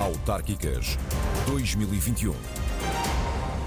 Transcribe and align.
Autárquicas 0.00 0.98
2021. 1.46 2.34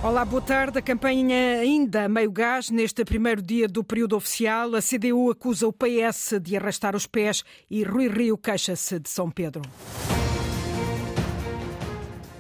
Olá, 0.02 0.26
boa 0.26 0.42
tarde. 0.42 0.80
A 0.80 0.82
campanha 0.82 1.60
ainda 1.60 2.10
meio 2.10 2.32
gás 2.32 2.72
neste 2.72 3.06
primeiro 3.06 3.40
dia 3.40 3.68
do 3.68 3.84
período 3.84 4.18
oficial. 4.18 4.74
A 4.74 4.82
CDU 4.82 5.30
acusa 5.30 5.68
o 5.68 5.72
PS 5.72 6.40
de 6.42 6.58
arrastar 6.58 6.96
os 6.96 7.06
pés 7.06 7.44
e 7.70 7.84
Rui 7.84 8.08
Rio 8.08 8.36
queixa-se 8.36 9.00
de 9.00 9.10
São 9.10 9.30
Pedro. 9.30 9.62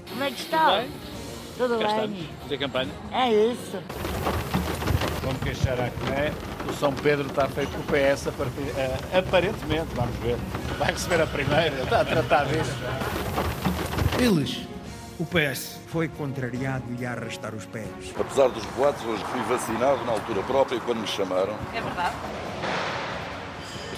Como 0.10 0.23
é 0.23 0.32
que 0.32 0.41
está? 0.41 0.84
Tudo 1.55 1.78
bem? 1.78 1.88
Tudo 1.88 2.07
bem. 2.07 2.30
Fazer 2.41 2.57
campanha? 2.57 2.91
É 3.12 3.32
isso. 3.32 3.78
Vamos 5.21 5.44
queixar 5.44 5.80
a 5.80 5.91
Cné. 5.91 6.34
O 6.68 6.73
São 6.73 6.91
Pedro 6.94 7.28
está 7.28 7.48
feito 7.48 7.71
com 7.71 7.82
o 7.82 7.84
PS, 7.84 8.28
a 8.28 8.32
partir, 8.32 8.62
uh, 8.62 9.20
aparentemente, 9.20 9.88
vamos 9.94 10.16
ver. 10.18 10.38
Vai 10.80 10.91
receber 10.91 11.21
a 11.21 11.28
primeira, 11.28 11.84
está 11.84 12.02
a 12.02 12.05
tratar 12.05 12.46
disso. 12.46 12.73
Eles, 14.20 14.67
o 15.20 15.26
PS, 15.26 15.80
foi 15.88 16.08
contrariado 16.08 16.84
e 16.99 17.05
a 17.05 17.12
arrastar 17.12 17.53
os 17.55 17.66
pés. 17.66 17.88
Apesar 18.17 18.48
dos 18.49 18.63
boatos, 18.67 19.03
hoje 19.05 19.23
fui 19.26 19.41
vacinado 19.41 20.05
na 20.05 20.12
altura 20.13 20.44
própria 20.44 20.80
quando 20.80 20.99
me 20.99 21.08
chamaram. 21.08 21.55
É 21.73 21.81
verdade? 21.81 22.16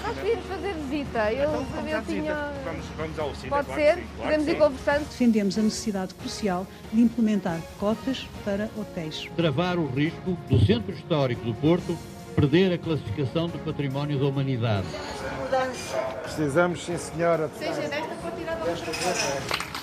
Nós 0.03 0.17
podíamos 0.17 0.45
fazer 0.45 0.73
visita. 0.73 1.33
Eu, 1.33 1.61
então, 1.61 1.87
eu 1.87 2.01
tinha. 2.03 2.51
Vamos, 2.63 2.85
vamos 2.97 3.19
ao 3.19 3.35
Cine, 3.35 3.49
Pode 3.49 3.65
claro 3.65 3.81
ser? 3.81 3.95
sim, 3.95 4.03
claro 4.15 4.21
Podemos 4.23 4.47
ir 4.47 4.57
conversando. 4.57 5.09
Defendemos 5.09 5.57
a 5.57 5.61
necessidade 5.61 6.13
crucial 6.13 6.67
de 6.93 7.01
implementar 7.01 7.59
cotas 7.79 8.27
para 8.43 8.69
hotéis. 8.77 9.29
Travar 9.35 9.77
o 9.77 9.87
risco 9.87 10.37
do 10.49 10.65
Centro 10.65 10.93
Histórico 10.93 11.43
do 11.43 11.53
Porto 11.55 11.97
perder 12.35 12.73
a 12.73 12.77
classificação 12.77 13.47
do 13.47 13.57
Património 13.59 14.19
da 14.19 14.25
Humanidade. 14.25 14.87
Precisamos, 16.23 16.83
sim 16.83 16.97
senhora. 16.97 17.49
Seja 17.57 17.81
desta 17.81 18.15
quantidade 18.21 18.61
ou 18.61 19.74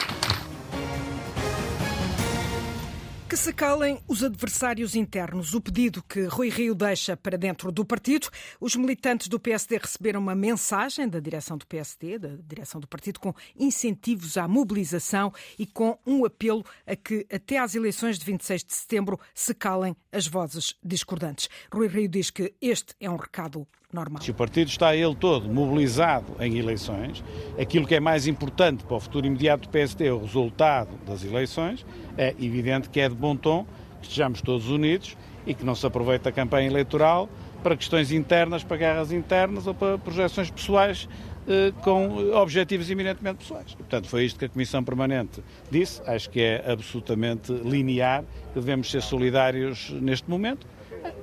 se 3.43 3.53
calem 3.53 4.01
os 4.07 4.23
adversários 4.23 4.95
internos. 4.95 5.53
O 5.53 5.61
pedido 5.61 6.01
que 6.01 6.27
Rui 6.27 6.49
Rio 6.49 6.77
deixa 6.77 7.17
para 7.17 7.37
dentro 7.37 7.73
do 7.73 7.85
partido. 7.85 8.29
Os 8.61 8.77
militantes 8.77 9.27
do 9.27 9.41
PSD 9.41 9.79
receberam 9.79 10.21
uma 10.21 10.33
mensagem 10.33 11.09
da 11.09 11.19
direção 11.19 11.59
do 11.59 11.67
PSD, 11.67 12.21
da 12.21 12.37
direção 12.47 12.81
do 12.81 12.87
partido, 12.87 13.19
com 13.19 13.35
incentivos 13.59 14.37
à 14.37 14.47
mobilização 14.47 15.33
e 15.59 15.67
com 15.67 15.99
um 16.07 16.25
apelo 16.25 16.65
a 16.87 16.95
que 16.95 17.27
até 17.33 17.59
às 17.59 17.75
eleições 17.75 18.17
de 18.17 18.25
26 18.25 18.63
de 18.63 18.75
setembro 18.75 19.19
se 19.35 19.53
calem 19.53 19.97
as 20.13 20.29
vozes 20.29 20.77
discordantes. 20.81 21.49
Rui 21.75 21.89
Rio 21.89 22.09
diz 22.09 22.31
que 22.31 22.55
este 22.61 22.95
é 23.01 23.11
um 23.11 23.17
recado 23.17 23.67
normal. 23.93 24.23
Se 24.23 24.31
o 24.31 24.35
partido 24.35 24.69
está 24.69 24.97
ele 24.97 25.15
todo 25.15 25.49
mobilizado 25.49 26.35
em 26.41 26.59
eleições, 26.59 27.23
aquilo 27.61 27.87
que 27.87 27.95
é 27.95 28.01
mais 28.01 28.27
importante 28.27 28.85
para 28.85 28.97
o 28.97 29.01
futuro 29.01 29.27
imediato 29.27 29.69
do 29.69 29.69
PSD 29.69 30.07
é 30.07 30.13
o 30.13 30.21
resultado 30.21 30.91
das 31.07 31.23
eleições, 31.25 31.85
é 32.17 32.31
evidente 32.41 32.89
que 32.89 33.01
é 33.01 33.09
de 33.09 33.15
bom 33.15 33.37
tom 33.37 33.67
que 34.01 34.07
estejamos 34.09 34.41
todos 34.41 34.69
unidos 34.69 35.17
e 35.47 35.55
que 35.55 35.65
não 35.65 35.75
se 35.75 35.87
aproveite 35.87 36.29
a 36.29 36.33
campanha 36.33 36.69
eleitoral 36.69 37.29
para 37.63 37.77
questões 37.77 38.11
internas, 38.11 38.65
para 38.65 38.77
guerras 38.77 39.13
internas 39.13 39.67
ou 39.67 39.75
para 39.75 39.97
projeções 39.99 40.51
pessoais 40.51 41.09
eh, 41.47 41.73
com 41.83 42.33
objetivos 42.35 42.89
eminentemente 42.91 43.39
pessoais. 43.39 43.75
Portanto, 43.75 44.09
foi 44.09 44.25
isto 44.25 44.39
que 44.39 44.45
a 44.45 44.49
Comissão 44.49 44.83
Permanente 44.83 45.43
disse. 45.71 46.01
Acho 46.07 46.31
que 46.31 46.41
é 46.41 46.65
absolutamente 46.71 47.53
linear 47.53 48.25
que 48.53 48.61
devemos 48.61 48.91
ser 48.91 49.03
solidários 49.03 49.91
neste 49.91 50.29
momento. 50.31 50.67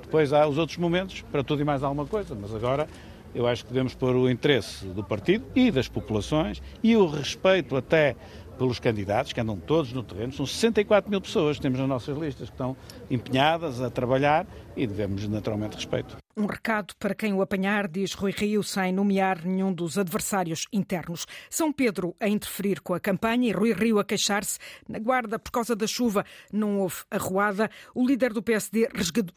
Depois 0.02 0.32
há 0.32 0.46
os 0.46 0.58
outros 0.58 0.78
momentos 0.78 1.22
para 1.30 1.42
tudo 1.42 1.62
e 1.62 1.64
mais 1.64 1.82
alguma 1.82 2.06
coisa, 2.06 2.34
mas 2.34 2.54
agora 2.54 2.88
eu 3.34 3.46
acho 3.46 3.64
que 3.64 3.72
devemos 3.72 3.94
pôr 3.94 4.16
o 4.16 4.28
interesse 4.28 4.86
do 4.86 5.04
partido 5.04 5.44
e 5.54 5.70
das 5.70 5.88
populações 5.88 6.60
e 6.82 6.96
o 6.96 7.06
respeito 7.06 7.76
até 7.76 8.16
pelos 8.58 8.78
candidatos, 8.78 9.32
que 9.32 9.40
andam 9.40 9.56
todos 9.56 9.90
no 9.92 10.02
terreno. 10.02 10.34
São 10.34 10.44
64 10.44 11.10
mil 11.10 11.20
pessoas 11.20 11.56
que 11.56 11.62
temos 11.62 11.78
nas 11.78 11.88
nossas 11.88 12.18
listas 12.18 12.50
que 12.50 12.54
estão 12.54 12.76
empenhadas 13.10 13.80
a 13.80 13.88
trabalhar 13.88 14.46
e 14.76 14.86
devemos 14.86 15.26
naturalmente 15.26 15.76
respeito. 15.76 16.19
Um 16.36 16.46
recado 16.46 16.94
para 16.96 17.12
quem 17.12 17.32
o 17.34 17.42
apanhar, 17.42 17.88
diz 17.88 18.14
Rui 18.14 18.30
Rio, 18.30 18.62
sem 18.62 18.92
nomear 18.92 19.44
nenhum 19.44 19.72
dos 19.72 19.98
adversários 19.98 20.68
internos. 20.72 21.26
São 21.50 21.72
Pedro 21.72 22.14
a 22.20 22.28
interferir 22.28 22.80
com 22.80 22.94
a 22.94 23.00
campanha 23.00 23.48
e 23.48 23.52
Rui 23.52 23.72
Rio 23.72 23.98
a 23.98 24.04
queixar-se. 24.04 24.56
Na 24.88 25.00
guarda, 25.00 25.40
por 25.40 25.50
causa 25.50 25.74
da 25.74 25.88
chuva, 25.88 26.24
não 26.52 26.78
houve 26.78 27.02
arruada. 27.10 27.68
O 27.92 28.06
líder 28.06 28.32
do 28.32 28.42
PSD 28.44 28.88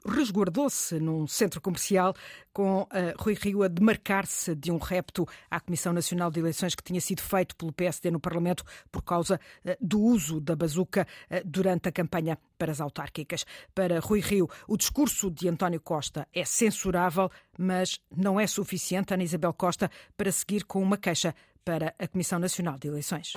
resguardou-se 0.05 0.99
num 0.99 1.25
centro 1.25 1.59
comercial 1.59 2.13
com 2.53 2.81
uh, 2.81 2.87
Rui 3.17 3.33
Rio 3.33 3.63
a 3.63 3.67
demarcar-se 3.67 4.53
de 4.53 4.71
um 4.71 4.77
repto 4.77 5.27
à 5.49 5.59
Comissão 5.59 5.91
Nacional 5.91 6.29
de 6.29 6.39
Eleições 6.39 6.75
que 6.75 6.83
tinha 6.83 7.01
sido 7.01 7.21
feito 7.21 7.55
pelo 7.55 7.73
PSD 7.73 8.11
no 8.11 8.19
Parlamento 8.19 8.63
por 8.91 9.01
causa 9.01 9.39
uh, 9.65 9.75
do 9.81 9.99
uso 9.99 10.39
da 10.39 10.55
bazuca 10.55 11.07
uh, 11.31 11.41
durante 11.43 11.89
a 11.89 11.91
campanha 11.91 12.37
para 12.55 12.71
as 12.71 12.79
autárquicas. 12.79 13.45
Para 13.73 13.99
Rui 13.99 14.21
Rio, 14.21 14.47
o 14.67 14.77
discurso 14.77 15.31
de 15.31 15.49
António 15.49 15.81
Costa 15.81 16.27
é 16.31 16.45
censurável, 16.83 17.31
mas 17.57 17.99
não 18.15 18.39
é 18.39 18.45
suficiente, 18.45 19.13
Ana 19.13 19.23
Isabel 19.23 19.53
Costa, 19.53 19.89
para 20.17 20.31
seguir 20.31 20.65
com 20.65 20.81
uma 20.81 20.97
queixa 20.97 21.33
para 21.63 21.93
a 21.97 22.07
Comissão 22.07 22.39
Nacional 22.39 22.77
de 22.77 22.87
Eleições. 22.87 23.33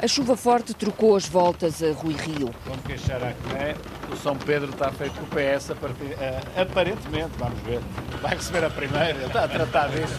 A 0.00 0.06
chuva 0.06 0.36
forte 0.36 0.74
trocou 0.74 1.16
as 1.16 1.26
voltas 1.26 1.82
a 1.82 1.90
Rui 1.92 2.14
Rio. 2.14 2.54
Vamos 2.66 2.84
queixar 2.86 3.22
a 3.22 3.32
Cné. 3.32 3.74
O 4.12 4.16
São 4.16 4.36
Pedro 4.36 4.70
está 4.70 4.92
feito 4.92 5.14
com 5.14 5.24
o 5.24 5.28
PS, 5.28 5.70
a 5.70 5.74
partir, 5.74 6.04
uh, 6.04 6.60
aparentemente, 6.60 7.30
vamos 7.38 7.58
ver. 7.62 7.80
Vai 8.20 8.34
receber 8.34 8.64
a 8.64 8.70
primeira, 8.70 9.26
está 9.26 9.44
a 9.44 9.48
tratar 9.48 9.88
disso. 9.88 10.14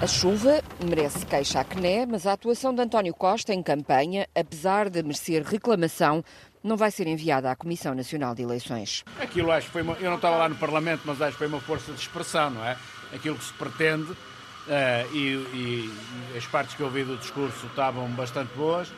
A 0.00 0.06
chuva 0.06 0.62
merece 0.82 1.26
queixa 1.26 1.60
à 1.60 1.64
CNE, 1.64 2.06
mas 2.06 2.26
a 2.26 2.32
atuação 2.32 2.74
de 2.74 2.80
António 2.80 3.14
Costa 3.14 3.52
em 3.52 3.62
campanha, 3.62 4.26
apesar 4.34 4.88
de 4.88 5.02
merecer 5.02 5.42
reclamação, 5.42 6.24
não 6.62 6.76
vai 6.76 6.90
ser 6.90 7.06
enviada 7.06 7.50
à 7.50 7.56
Comissão 7.56 7.94
Nacional 7.94 8.34
de 8.34 8.42
Eleições. 8.42 9.04
Aquilo 9.20 9.50
acho 9.50 9.66
que 9.66 9.72
foi 9.72 9.82
uma, 9.82 9.94
eu 9.94 10.08
não 10.08 10.16
estava 10.16 10.36
lá 10.36 10.48
no 10.48 10.54
Parlamento, 10.54 11.02
mas 11.04 11.20
acho 11.20 11.32
que 11.32 11.38
foi 11.38 11.46
uma 11.46 11.60
força 11.60 11.92
de 11.92 12.00
expressão, 12.00 12.50
não 12.50 12.64
é? 12.64 12.76
Aquilo 13.12 13.36
que 13.36 13.44
se 13.44 13.52
pretende 13.54 14.10
uh, 14.12 15.14
e, 15.16 15.34
e, 15.54 16.36
as 16.36 16.46
partes 16.46 16.74
que 16.74 16.80
eu 16.80 16.86
ouvi 16.86 17.04
do 17.04 17.16
discurso 17.16 17.66
estavam 17.66 18.08
bastante 18.10 18.52
boas, 18.54 18.92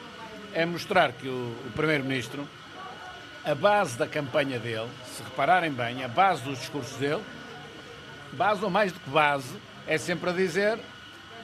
é 0.52 0.64
mostrar 0.64 1.12
que 1.12 1.28
o, 1.28 1.56
o 1.66 1.72
Primeiro-Ministro, 1.74 2.46
a 3.44 3.54
base 3.54 3.98
da 3.98 4.06
campanha 4.06 4.58
dele, 4.58 4.88
se 5.06 5.22
repararem 5.22 5.70
bem, 5.70 6.04
a 6.04 6.08
base 6.08 6.42
dos 6.42 6.58
discursos 6.58 6.96
dele, 6.96 7.22
base 8.32 8.62
ou 8.62 8.70
mais 8.70 8.92
do 8.92 9.00
que 9.00 9.10
base, 9.10 9.56
é 9.86 9.98
sempre 9.98 10.30
a 10.30 10.32
dizer 10.32 10.78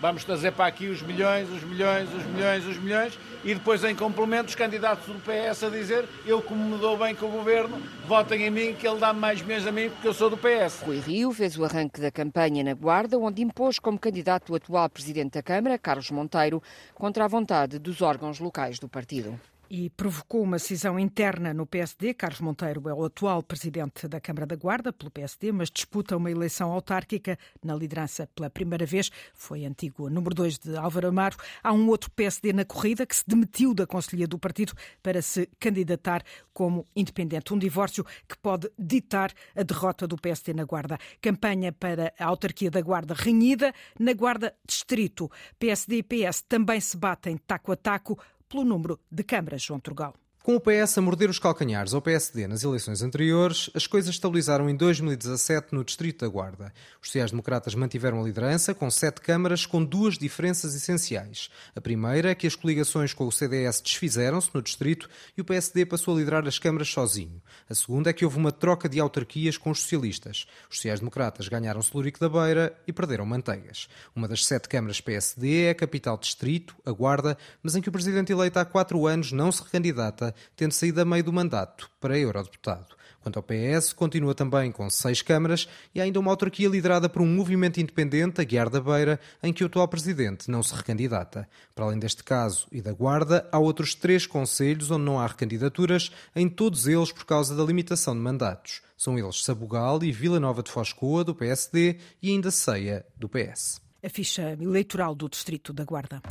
vamos 0.01 0.25
trazer 0.25 0.53
para 0.53 0.67
aqui 0.67 0.89
os 0.89 1.03
milhões, 1.03 1.49
os 1.51 1.63
milhões, 1.63 2.13
os 2.13 2.25
milhões, 2.27 2.67
os 2.67 2.79
milhões, 2.79 3.19
e 3.45 3.55
depois 3.55 3.85
em 3.85 3.95
complemento 3.95 4.49
os 4.49 4.55
candidatos 4.55 5.07
do 5.07 5.21
PS 5.21 5.63
a 5.65 5.69
dizer 5.69 6.09
eu 6.27 6.41
como 6.43 6.65
me 6.65 6.79
dou 6.79 6.97
bem 6.97 7.15
com 7.15 7.27
o 7.27 7.31
governo, 7.31 7.81
votem 8.07 8.45
em 8.45 8.51
mim 8.51 8.75
que 8.75 8.87
ele 8.87 8.99
dá 8.99 9.13
mais 9.13 9.43
milhões 9.43 9.67
a 9.67 9.73
mim 9.73 9.91
porque 9.91 10.09
eu 10.09 10.15
sou 10.15 10.31
do 10.31 10.37
PS. 10.37 10.83
Rui 10.83 10.99
Rio 10.99 11.33
fez 11.33 11.57
o 11.57 11.65
arranque 11.65 12.01
da 12.01 12.11
campanha 12.11 12.65
na 12.65 12.75
Guarda, 12.75 13.19
onde 13.19 13.43
impôs 13.43 13.79
como 13.79 13.99
candidato 13.99 14.53
o 14.53 14.57
atual 14.57 14.89
Presidente 14.89 15.35
da 15.35 15.43
Câmara, 15.43 15.79
Carlos 15.79 16.11
Monteiro, 16.11 16.63
contra 16.95 17.25
a 17.25 17.29
vontade 17.29 17.79
dos 17.79 18.01
órgãos 18.01 18.41
locais 18.41 18.79
do 18.79 18.89
partido 18.89 19.39
e 19.71 19.89
provocou 19.89 20.43
uma 20.43 20.59
cisão 20.59 20.99
interna 20.99 21.55
no 21.55 21.65
PSD. 21.65 22.13
Carlos 22.13 22.41
Monteiro 22.41 22.89
é 22.89 22.93
o 22.93 23.05
atual 23.05 23.41
presidente 23.41 24.09
da 24.09 24.21
Câmara 24.21 24.45
da 24.45 24.57
Guarda 24.57 24.93
pelo 24.93 25.13
PSD, 25.13 25.53
mas 25.53 25.71
disputa 25.71 26.17
uma 26.17 26.29
eleição 26.29 26.73
autárquica 26.73 27.39
na 27.65 27.77
liderança 27.77 28.29
pela 28.35 28.51
primeira 28.51 28.85
vez. 28.85 29.11
Foi 29.33 29.65
antigo 29.65 30.11
número 30.11 30.35
2 30.35 30.59
de 30.59 30.77
Álvaro 30.77 31.09
Amaro. 31.09 31.37
Há 31.63 31.73
um 31.73 31.89
outro 31.89 32.11
PSD 32.11 32.53
na 32.53 32.65
corrida 32.65 33.07
que 33.07 33.15
se 33.15 33.23
demitiu 33.25 33.73
da 33.73 33.87
Conselhia 33.87 34.27
do 34.27 34.41
partido 34.41 34.73
para 35.01 35.23
se 35.23 35.49
candidatar 35.61 36.25
como 36.53 36.85
independente. 36.97 37.55
Um 37.55 37.59
divórcio 37.59 38.05
que 38.29 38.37
pode 38.39 38.69
ditar 38.77 39.33
a 39.55 39.63
derrota 39.63 40.05
do 40.05 40.17
PSD 40.17 40.53
na 40.53 40.65
Guarda. 40.65 40.99
Campanha 41.23 41.73
para 41.73 42.13
a 42.19 42.25
autarquia 42.25 42.73
da 42.73 42.81
Guarda 42.81 43.15
renhida 43.15 43.73
na 43.99 44.13
Guarda 44.15 44.53
Distrito. 44.67 45.31
PSD 45.61 45.99
e 45.99 46.03
PS 46.03 46.43
também 46.43 46.81
se 46.81 46.97
batem 46.97 47.37
taco 47.37 47.71
a 47.71 47.77
taco 47.77 48.19
pelo 48.51 48.65
número 48.65 48.99
de 49.11 49.23
câmaras, 49.23 49.63
João 49.63 49.81
Turgal. 49.81 50.20
Com 50.43 50.57
o 50.57 50.61
PS 50.61 50.97
a 50.97 51.03
morder 51.03 51.29
os 51.29 51.39
calcanhares 51.39 51.93
ao 51.93 52.01
PSD 52.01 52.49
nas 52.49 52.65
eleições 52.65 53.03
anteriores, 53.03 53.69
as 53.75 53.87
coisas 53.87 54.15
estabilizaram 54.15 54.71
em 54.71 54.75
2017 54.75 55.75
no 55.75 55.85
Distrito 55.85 56.25
da 56.25 56.33
Guarda. 56.33 56.73
Os 56.99 57.09
sociais-democratas 57.09 57.75
mantiveram 57.75 58.19
a 58.19 58.25
liderança 58.25 58.73
com 58.73 58.91
sete 58.91 59.21
câmaras 59.21 59.67
com 59.67 59.85
duas 59.85 60.17
diferenças 60.17 60.75
essenciais. 60.75 61.51
A 61.77 61.81
primeira 61.83 62.31
é 62.31 62.35
que 62.35 62.47
as 62.47 62.57
coligações 62.57 63.13
com 63.13 63.27
o 63.27 63.31
CDS 63.31 63.83
desfizeram-se 63.83 64.49
no 64.55 64.63
Distrito 64.63 65.11
e 65.37 65.43
o 65.43 65.45
PSD 65.45 65.85
passou 65.85 66.15
a 66.15 66.19
liderar 66.19 66.49
as 66.49 66.59
câmaras 66.59 66.89
sozinho. 66.89 67.43
A 67.69 67.75
segunda 67.75 68.09
é 68.09 68.13
que 68.15 68.25
houve 68.25 68.39
uma 68.39 68.51
troca 68.51 68.89
de 68.89 68.99
autarquias 68.99 69.59
com 69.59 69.71
os 69.71 69.83
socialistas. 69.83 70.47
Os 70.71 70.77
sociais-democratas 70.77 71.49
ganharam 71.49 71.83
Celurico 71.83 72.19
da 72.19 72.31
Beira 72.31 72.75
e 72.87 72.95
perderam 72.95 73.27
Manteigas. 73.27 73.89
Uma 74.17 74.27
das 74.27 74.47
sete 74.47 74.71
câmaras 74.71 75.03
PSD 75.03 75.65
é 75.65 75.71
a 75.71 75.75
capital 75.75 76.17
Distrito, 76.17 76.75
a 76.87 76.93
Guarda, 76.93 77.37
mas 77.63 77.77
em 77.77 77.83
que 77.83 77.91
o 77.91 77.93
presidente 77.93 78.33
eleito 78.33 78.59
há 78.59 78.65
quatro 78.65 79.07
anos 79.07 79.33
não 79.33 79.53
se 79.53 79.63
recandidata 79.63 80.30
Tendo 80.57 80.73
saído 80.73 81.01
a 81.01 81.05
meio 81.05 81.25
do 81.25 81.33
mandato 81.33 81.91
para 82.01 82.19
eurodeputado. 82.19 83.01
Quanto 83.21 83.39
ao 83.39 83.43
PS, 83.43 83.93
continua 83.93 84.35
também 84.35 84.73
com 84.73 84.89
seis 84.89 85.21
câmaras 85.21 85.69
e 85.95 86.01
ainda 86.01 86.19
uma 86.19 86.31
autarquia 86.31 86.69
liderada 86.69 87.09
por 87.09 87.21
um 87.21 87.27
movimento 87.27 87.79
independente, 87.79 88.41
a 88.41 88.45
Guiar 88.45 88.71
da 88.71 88.81
Beira, 88.81 89.21
em 89.43 89.53
que 89.53 89.63
o 89.63 89.67
atual 89.67 89.87
presidente 89.87 90.51
não 90.51 90.63
se 90.63 90.75
recandidata. 90.75 91.47
Para 91.75 91.85
além 91.85 91.99
deste 91.99 92.25
caso 92.25 92.67
e 92.73 92.81
da 92.81 92.93
Guarda, 92.93 93.47
há 93.53 93.59
outros 93.59 93.95
três 93.95 94.27
conselhos 94.27 94.91
onde 94.91 95.05
não 95.05 95.21
há 95.21 95.27
recandidaturas, 95.27 96.11
em 96.35 96.49
todos 96.49 96.87
eles 96.87 97.13
por 97.13 97.27
causa 97.27 97.55
da 97.55 97.63
limitação 97.63 98.15
de 98.15 98.21
mandatos. 98.21 98.81
São 98.97 99.19
eles 99.19 99.45
Sabugal 99.45 100.03
e 100.03 100.11
Vila 100.13 100.41
Nova 100.41 100.63
de 100.63 100.71
Foscoa, 100.71 101.23
do 101.23 101.35
PSD, 101.35 101.99
e 102.23 102.31
ainda 102.31 102.51
Ceia, 102.51 103.05
do 103.17 103.29
PS. 103.29 103.83
A 104.03 104.09
ficha 104.09 104.57
eleitoral 104.59 105.15
do 105.15 105.29
Distrito 105.29 105.75
da 105.75 105.85
Guarda. 105.85 106.23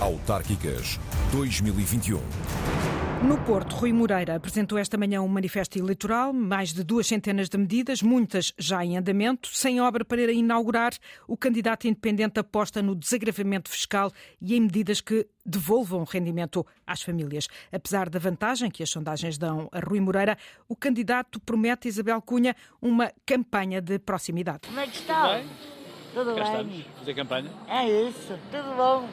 Autárquicas 0.00 1.00
2021. 1.32 2.20
No 3.26 3.38
Porto, 3.44 3.74
Rui 3.76 3.94
Moreira 3.94 4.36
apresentou 4.36 4.76
esta 4.76 4.98
manhã 4.98 5.22
um 5.22 5.26
manifesto 5.26 5.78
eleitoral, 5.78 6.34
mais 6.34 6.74
de 6.74 6.84
duas 6.84 7.06
centenas 7.06 7.48
de 7.48 7.56
medidas, 7.56 8.02
muitas 8.02 8.52
já 8.58 8.84
em 8.84 8.98
andamento. 8.98 9.48
Sem 9.50 9.80
obra 9.80 10.04
para 10.04 10.30
inaugurar, 10.30 10.92
o 11.26 11.34
candidato 11.34 11.88
independente 11.88 12.38
aposta 12.38 12.82
no 12.82 12.94
desagravamento 12.94 13.70
fiscal 13.70 14.12
e 14.38 14.54
em 14.54 14.60
medidas 14.60 15.00
que 15.00 15.26
devolvam 15.46 16.04
rendimento 16.04 16.64
às 16.86 17.00
famílias. 17.00 17.48
Apesar 17.72 18.10
da 18.10 18.18
vantagem 18.18 18.70
que 18.70 18.82
as 18.82 18.90
sondagens 18.90 19.38
dão 19.38 19.70
a 19.72 19.80
Rui 19.80 19.98
Moreira, 19.98 20.36
o 20.68 20.76
candidato 20.76 21.40
promete, 21.40 21.88
Isabel 21.88 22.20
Cunha, 22.20 22.54
uma 22.82 23.10
campanha 23.24 23.80
de 23.80 23.98
proximidade. 23.98 24.68
Como 24.68 24.78
é 24.78 24.86
que 24.86 24.96
está? 24.98 25.22
Tudo 25.22 25.32
bem? 25.32 25.48
Tudo 26.12 26.34
bem. 26.34 26.84
Fazer 26.98 27.14
campanha? 27.14 27.50
É 27.66 28.08
isso, 28.08 28.38
tudo 28.50 28.76
bom. 28.76 29.08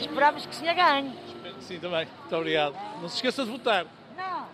Esperamos 0.00 0.46
que 0.46 0.52
o 0.52 0.54
senhor 0.54 0.74
ganhe. 0.74 1.12
Sim, 1.60 1.78
também. 1.78 2.06
Muito 2.20 2.36
obrigado. 2.36 2.74
Não 3.00 3.08
se 3.08 3.16
esqueça 3.16 3.44
de 3.44 3.50
votar. 3.50 3.86
Não. 4.16 4.46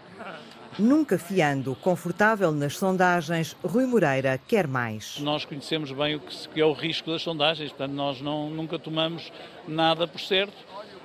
Nunca 0.78 1.18
fiando, 1.18 1.74
confortável 1.76 2.52
nas 2.52 2.76
sondagens, 2.76 3.56
Rui 3.64 3.86
Moreira 3.86 4.38
quer 4.46 4.66
mais. 4.66 5.18
Nós 5.18 5.44
conhecemos 5.44 5.90
bem 5.90 6.16
o 6.16 6.20
que 6.20 6.60
é 6.60 6.64
o 6.64 6.72
risco 6.72 7.10
das 7.10 7.22
sondagens, 7.22 7.70
portanto, 7.70 7.92
nós 7.92 8.20
não, 8.20 8.48
nunca 8.50 8.78
tomamos 8.78 9.32
nada 9.66 10.06
por 10.06 10.20
certo 10.20 10.54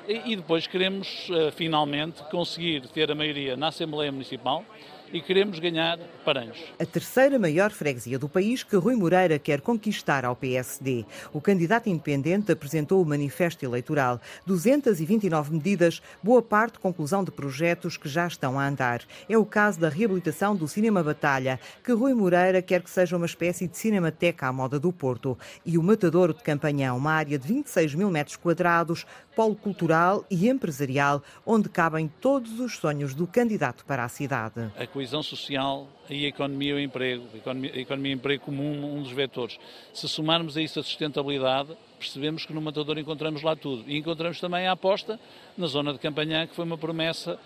e, 0.08 0.34
e 0.34 0.36
depois 0.36 0.68
queremos, 0.68 1.28
uh, 1.30 1.52
finalmente, 1.52 2.22
conseguir 2.30 2.88
ter 2.90 3.10
a 3.12 3.16
maioria 3.16 3.58
na 3.58 3.70
Assembleia 3.70 4.12
Municipal 4.12 4.64
e 5.14 5.22
queremos 5.22 5.60
ganhar 5.60 6.00
Paranhos. 6.26 6.58
A 6.80 6.86
terceira 6.86 7.38
maior 7.38 7.72
freguesia 7.72 8.18
do 8.18 8.28
país 8.28 8.64
que 8.64 8.76
Rui 8.76 8.96
Moreira 8.96 9.38
quer 9.38 9.62
conquistar 9.62 10.26
ao 10.26 10.36
PSD. 10.36 11.06
O 11.32 11.40
candidato 11.40 11.88
independente 11.88 12.52
apresentou 12.52 13.02
o 13.02 13.06
manifesto 13.06 13.64
eleitoral. 13.64 14.20
229 14.48 15.54
medidas, 15.54 16.02
boa 16.22 16.42
parte 16.42 16.80
conclusão 16.80 17.24
de 17.24 17.30
projetos 17.30 17.96
que 17.96 18.10
já 18.10 18.26
estão 18.26 18.60
a 18.60 18.68
andar. 18.68 19.02
É 19.30 19.38
o 19.38 19.46
caso 19.46 19.80
da 19.80 19.88
reabilitação 19.88 20.56
do 20.56 20.68
Cinema 20.68 21.04
Batalha, 21.04 21.60
que 21.84 21.92
Rui 21.92 22.14
Moreira 22.14 22.62
quer 22.62 22.82
que 22.82 22.90
seja 22.90 23.16
uma 23.16 23.28
espécie 23.28 23.68
de 23.68 23.78
cinemateca 23.78 24.48
à 24.48 24.54
moda 24.54 24.80
do 24.80 24.92
Porto. 24.92 25.38
E 25.64 25.78
o 25.78 25.84
Matadouro 25.84 26.34
de 26.34 26.42
Campanhão, 26.42 26.98
uma 26.98 27.12
área 27.12 27.38
de 27.38 27.48
26 27.48 27.94
mil 27.94 28.10
metros 28.10 28.36
quadrados, 28.36 29.06
polo 29.36 29.56
cultural 29.56 30.26
e 30.30 30.48
empresarial, 30.48 31.22
onde 31.46 31.70
cabem 31.70 32.12
todos 32.22 32.60
os 32.60 32.78
sonhos 32.78 33.14
do 33.14 33.28
candidato 33.28 33.86
para 33.86 34.04
a 34.04 34.10
cidade. 34.10 34.72
A 34.78 34.88
coesão 34.88 35.24
social 35.24 35.88
e 36.10 36.26
a 36.26 36.28
economia 36.28 36.72
e 36.72 36.74
o 36.74 36.80
emprego, 36.80 37.26
a 37.34 37.38
economia, 37.38 38.12
e 38.12 38.14
emprego 38.14 38.44
como 38.44 38.64
um, 38.64 38.98
um, 38.98 39.04
dos 39.04 39.12
vetores. 39.12 39.58
Se 39.94 40.08
somarmos 40.08 40.58
a 40.58 40.62
isso 40.62 40.80
a 40.80 40.84
sustentabilidade, 40.84 41.76
percebemos 41.98 42.46
que 42.46 42.54
no 42.54 42.62
Matador 42.62 42.98
encontramos 42.98 43.42
lá 43.42 43.56
tudo. 43.56 43.84
E 43.88 43.98
encontramos 43.98 44.40
também 44.40 44.68
a 44.68 44.74
aposta 44.74 45.20
na 45.58 45.68
zona 45.68 45.94
de 45.94 46.00
Campanhã, 46.00 46.46
que 46.48 46.56
foi 46.56 46.66
uma 46.66 46.78
promessa 46.78 47.40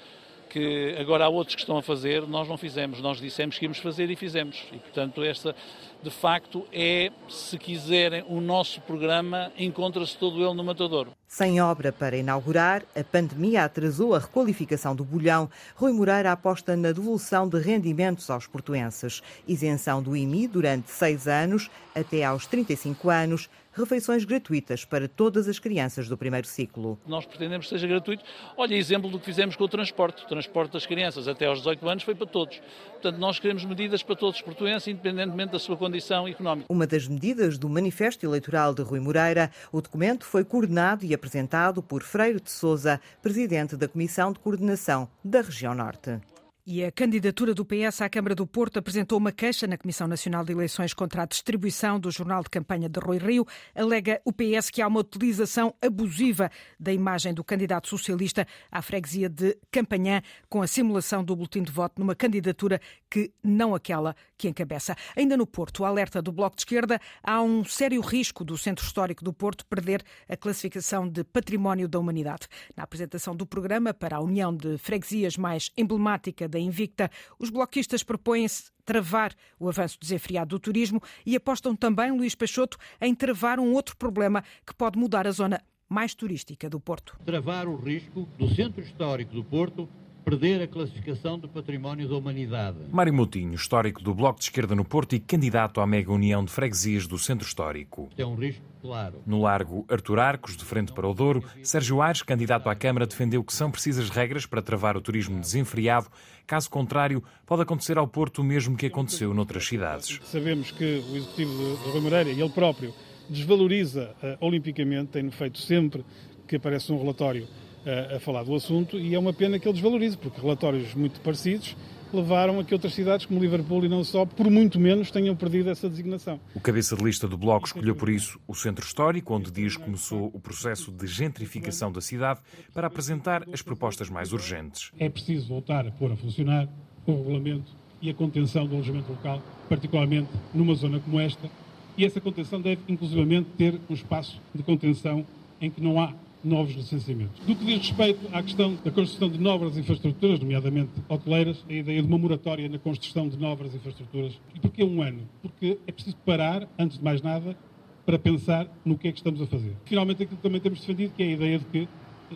que 0.49 0.95
agora 0.99 1.25
há 1.25 1.29
outros 1.29 1.55
que 1.55 1.61
estão 1.61 1.77
a 1.77 1.81
fazer, 1.81 2.27
nós 2.27 2.47
não 2.47 2.57
fizemos. 2.57 3.01
Nós 3.01 3.19
dissemos 3.19 3.57
que 3.57 3.65
íamos 3.65 3.77
fazer 3.79 4.09
e 4.09 4.15
fizemos. 4.15 4.65
E, 4.71 4.77
portanto, 4.77 5.23
esta, 5.23 5.55
de 6.01 6.09
facto, 6.09 6.65
é, 6.71 7.11
se 7.29 7.57
quiserem, 7.57 8.23
o 8.27 8.41
nosso 8.41 8.81
programa 8.81 9.51
encontra-se 9.57 10.17
todo 10.17 10.43
ele 10.43 10.53
no 10.53 10.63
Matador. 10.63 11.09
Sem 11.27 11.61
obra 11.61 11.91
para 11.91 12.17
inaugurar, 12.17 12.83
a 12.95 13.03
pandemia 13.03 13.63
atrasou 13.63 14.15
a 14.15 14.19
requalificação 14.19 14.95
do 14.95 15.03
bolhão. 15.03 15.49
Rui 15.75 15.91
Moreira 15.91 16.31
aposta 16.31 16.75
na 16.75 16.91
devolução 16.91 17.47
de 17.47 17.59
rendimentos 17.59 18.29
aos 18.29 18.47
portuenses. 18.47 19.21
Isenção 19.47 20.01
do 20.01 20.15
IMI 20.15 20.47
durante 20.47 20.89
seis 20.89 21.27
anos, 21.27 21.69
até 21.93 22.23
aos 22.23 22.47
35 22.47 23.09
anos, 23.09 23.49
refeições 23.77 24.25
gratuitas 24.25 24.83
para 24.83 25.07
todas 25.07 25.47
as 25.47 25.59
crianças 25.59 26.09
do 26.09 26.17
primeiro 26.17 26.47
ciclo. 26.47 26.99
Nós 27.05 27.25
pretendemos 27.25 27.67
que 27.67 27.73
seja 27.73 27.87
gratuito. 27.87 28.23
Olha, 28.57 28.75
exemplo 28.75 29.09
do 29.09 29.19
que 29.19 29.25
fizemos 29.25 29.55
com 29.55 29.63
o 29.63 29.69
transporte. 29.69 30.23
O 30.23 30.27
transporte 30.27 30.73
das 30.73 30.85
crianças 30.85 31.27
até 31.27 31.45
aos 31.45 31.59
18 31.59 31.87
anos 31.87 32.03
foi 32.03 32.15
para 32.15 32.27
todos. 32.27 32.59
Portanto, 32.91 33.17
nós 33.17 33.39
queremos 33.39 33.63
medidas 33.63 34.01
para 34.01 34.15
todos 34.15 34.37
os 34.37 34.41
portuenses, 34.41 34.87
independentemente 34.87 35.51
da 35.51 35.59
sua 35.59 35.77
condição 35.77 36.27
económica. 36.27 36.65
Uma 36.69 36.87
das 36.87 37.07
medidas 37.07 37.57
do 37.57 37.69
Manifesto 37.69 38.25
Eleitoral 38.25 38.73
de 38.73 38.81
Rui 38.81 38.99
Moreira, 38.99 39.51
o 39.71 39.81
documento 39.81 40.25
foi 40.25 40.43
coordenado 40.43 41.05
e 41.05 41.13
apresentado 41.13 41.83
por 41.83 42.03
Freire 42.03 42.41
de 42.41 42.49
Souza, 42.49 42.99
presidente 43.21 43.75
da 43.75 43.87
Comissão 43.87 44.33
de 44.33 44.39
Coordenação 44.39 45.07
da 45.23 45.41
Região 45.41 45.75
Norte. 45.75 46.19
E 46.69 46.83
a 46.83 46.91
candidatura 46.91 47.53
do 47.53 47.63
PS 47.63 48.01
à 48.01 48.09
Câmara 48.09 48.35
do 48.35 48.45
Porto 48.45 48.77
apresentou 48.77 49.17
uma 49.17 49.31
queixa 49.31 49.65
na 49.65 49.77
Comissão 49.77 50.05
Nacional 50.05 50.43
de 50.43 50.51
Eleições 50.51 50.93
contra 50.93 51.23
a 51.23 51.25
distribuição 51.25 51.97
do 51.97 52.11
jornal 52.11 52.43
de 52.43 52.49
campanha 52.49 52.89
de 52.89 52.99
Rui 52.99 53.19
Rio. 53.19 53.47
Alega 53.73 54.19
o 54.25 54.33
PS 54.33 54.69
que 54.69 54.81
há 54.81 54.87
uma 54.89 54.99
utilização 54.99 55.73
abusiva 55.81 56.51
da 56.77 56.91
imagem 56.91 57.33
do 57.33 57.41
candidato 57.41 57.87
socialista 57.87 58.45
à 58.69 58.81
freguesia 58.81 59.29
de 59.29 59.57
Campanhã, 59.71 60.21
com 60.49 60.61
a 60.61 60.67
simulação 60.67 61.23
do 61.23 61.37
boletim 61.37 61.63
de 61.63 61.71
voto 61.71 62.01
numa 62.01 62.13
candidatura 62.13 62.81
que 63.09 63.31
não 63.41 63.73
aquela 63.73 64.13
que 64.37 64.49
encabeça. 64.49 64.93
Ainda 65.15 65.37
no 65.37 65.47
Porto, 65.47 65.85
alerta 65.85 66.21
do 66.21 66.33
Bloco 66.33 66.57
de 66.57 66.63
Esquerda, 66.63 66.99
há 67.23 67.41
um 67.41 67.63
sério 67.63 68.01
risco 68.01 68.43
do 68.43 68.57
Centro 68.57 68.83
Histórico 68.83 69.23
do 69.23 69.31
Porto 69.31 69.65
perder 69.65 70.03
a 70.27 70.35
classificação 70.35 71.07
de 71.07 71.23
Património 71.23 71.87
da 71.87 71.97
Humanidade. 71.97 72.49
Na 72.75 72.83
apresentação 72.83 73.33
do 73.33 73.45
programa 73.45 73.93
para 73.93 74.17
a 74.17 74.21
União 74.21 74.53
de 74.53 74.77
Freguesias 74.77 75.37
mais 75.37 75.71
emblemática 75.77 76.45
da 76.45 76.56
Invicta, 76.59 77.09
os 77.39 77.49
bloquistas 77.49 78.03
propõem-se 78.03 78.71
travar 78.85 79.33
o 79.59 79.67
avanço 79.67 79.97
desenfreado 79.99 80.55
do 80.55 80.59
turismo 80.59 81.01
e 81.25 81.35
apostam 81.35 81.75
também, 81.75 82.11
Luís 82.11 82.35
Peixoto, 82.35 82.77
em 83.01 83.13
travar 83.13 83.59
um 83.59 83.73
outro 83.73 83.97
problema 83.97 84.43
que 84.65 84.73
pode 84.73 84.97
mudar 84.97 85.27
a 85.27 85.31
zona 85.31 85.61
mais 85.89 86.13
turística 86.13 86.69
do 86.69 86.79
Porto. 86.79 87.17
Travar 87.25 87.67
o 87.67 87.75
risco 87.75 88.27
do 88.37 88.47
centro 88.53 88.81
histórico 88.81 89.33
do 89.33 89.43
Porto 89.43 89.89
perder 90.29 90.61
a 90.61 90.67
classificação 90.67 91.39
de 91.39 91.47
Património 91.47 92.09
da 92.09 92.17
Humanidade. 92.17 92.79
Mário 92.91 93.13
Moutinho, 93.13 93.53
histórico 93.53 94.03
do 94.03 94.13
Bloco 94.13 94.39
de 94.39 94.43
Esquerda 94.43 94.75
no 94.75 94.83
Porto 94.83 95.15
e 95.15 95.21
candidato 95.21 95.79
à 95.79 95.87
mega 95.87 96.11
união 96.11 96.43
de 96.43 96.51
freguesias 96.51 97.07
do 97.07 97.17
Centro 97.17 97.47
Histórico. 97.47 98.09
É 98.17 98.25
um 98.25 98.35
risco 98.35 98.61
claro. 98.81 99.21
No 99.25 99.41
largo 99.43 99.85
Artur 99.87 100.19
Arcos, 100.19 100.57
de 100.57 100.65
frente 100.65 100.91
para 100.91 101.07
o 101.07 101.13
Douro, 101.13 101.41
Sérgio 101.63 102.01
Aires, 102.01 102.23
candidato 102.23 102.69
à 102.69 102.75
Câmara, 102.75 103.07
defendeu 103.07 103.41
que 103.41 103.53
são 103.53 103.71
precisas 103.71 104.09
regras 104.09 104.45
para 104.45 104.61
travar 104.61 104.97
o 104.97 105.01
turismo 105.01 105.39
desenfreado. 105.39 106.07
Caso 106.47 106.69
contrário, 106.69 107.21
pode 107.45 107.61
acontecer 107.61 107.97
ao 107.97 108.07
Porto 108.07 108.39
o 108.39 108.43
mesmo 108.43 108.77
que 108.77 108.85
aconteceu 108.85 109.33
noutras 109.33 109.67
cidades. 109.67 110.21
Sabemos 110.23 110.71
que 110.71 111.03
o 111.11 111.17
executivo 111.17 111.51
de 111.83 111.89
Rui 111.91 111.99
Moreira 111.99 112.29
e 112.31 112.39
ele 112.39 112.49
próprio 112.49 112.93
desvaloriza 113.29 114.15
uh, 114.23 114.45
olimpicamente, 114.45 115.11
tem 115.11 115.29
feito 115.29 115.59
sempre 115.59 116.05
que 116.47 116.55
aparece 116.55 116.89
um 116.93 116.97
relatório 116.97 117.45
a, 117.85 118.15
a 118.15 118.19
falar 118.21 118.43
do 118.43 118.55
assunto 118.55 118.97
e 118.97 119.13
é 119.13 119.19
uma 119.19 119.33
pena 119.33 119.59
que 119.59 119.67
ele 119.67 119.73
desvalorize, 119.73 120.17
porque 120.17 120.39
relatórios 120.39 120.93
muito 120.95 121.19
parecidos 121.19 121.75
levaram 122.15 122.59
a 122.59 122.63
que 122.63 122.73
outras 122.73 122.93
cidades, 122.93 123.25
como 123.25 123.39
Liverpool 123.39 123.85
e 123.85 123.89
não 123.89 124.03
só, 124.03 124.25
por 124.25 124.49
muito 124.49 124.79
menos 124.79 125.11
tenham 125.11 125.35
perdido 125.35 125.69
essa 125.69 125.89
designação. 125.89 126.39
O 126.55 126.59
cabeça 126.59 126.95
de 126.95 127.03
lista 127.03 127.27
do 127.27 127.37
Bloco 127.37 127.67
escolheu 127.67 127.95
por 127.95 128.09
isso 128.09 128.39
o 128.47 128.55
Centro 128.55 128.85
Histórico, 128.85 129.33
onde 129.33 129.51
diz 129.51 129.75
que 129.75 129.83
começou 129.83 130.31
o 130.33 130.39
processo 130.39 130.91
de 130.91 131.07
gentrificação 131.07 131.91
da 131.91 132.01
cidade, 132.01 132.39
para 132.73 132.87
apresentar 132.87 133.43
as 133.51 133.61
propostas 133.61 134.09
mais 134.09 134.31
urgentes. 134.31 134.91
É 134.99 135.09
preciso 135.09 135.47
voltar 135.47 135.87
a 135.87 135.91
pôr 135.91 136.11
a 136.11 136.15
funcionar 136.15 136.67
o 137.05 137.11
regulamento 137.11 137.71
e 138.01 138.09
a 138.09 138.13
contenção 138.13 138.67
do 138.67 138.75
alojamento 138.75 139.11
local, 139.11 139.41
particularmente 139.67 140.29
numa 140.53 140.75
zona 140.75 140.99
como 140.99 141.19
esta, 141.19 141.49
e 141.97 142.05
essa 142.05 142.21
contenção 142.21 142.61
deve 142.61 142.81
inclusivamente 142.87 143.49
ter 143.57 143.79
um 143.89 143.93
espaço 143.93 144.39
de 144.53 144.61
contenção 144.61 145.25
em 145.59 145.71
que 145.71 145.81
não 145.81 145.99
há 145.99 146.13
novos 146.47 146.73
licenciamentos. 146.73 147.39
Do 147.45 147.55
que 147.55 147.65
diz 147.65 147.77
respeito 147.77 148.27
à 148.31 148.41
questão 148.41 148.75
da 148.83 148.91
construção 148.91 149.29
de 149.29 149.39
novas 149.39 149.77
infraestruturas, 149.77 150.39
nomeadamente 150.39 150.91
hoteleiras, 151.07 151.63
a 151.69 151.73
ideia 151.73 152.01
de 152.01 152.07
uma 152.07 152.17
moratória 152.17 152.67
na 152.69 152.79
construção 152.79 153.27
de 153.27 153.37
novas 153.37 153.73
infraestruturas. 153.75 154.39
E 154.55 154.59
porquê 154.59 154.83
um 154.83 155.01
ano? 155.01 155.21
Porque 155.41 155.77
é 155.85 155.91
preciso 155.91 156.15
parar, 156.17 156.67
antes 156.79 156.97
de 156.97 157.03
mais 157.03 157.21
nada, 157.21 157.57
para 158.05 158.17
pensar 158.17 158.67
no 158.85 158.97
que 158.97 159.09
é 159.09 159.11
que 159.11 159.17
estamos 159.17 159.41
a 159.41 159.45
fazer. 159.45 159.75
Finalmente, 159.85 160.23
aquilo 160.23 160.37
que 160.37 160.43
também 160.43 160.61
temos 160.61 160.79
defendido, 160.79 161.13
que 161.13 161.23
é 161.23 161.25
a 161.25 161.31
ideia 161.31 161.59
de 161.59 161.65
que 161.65 161.87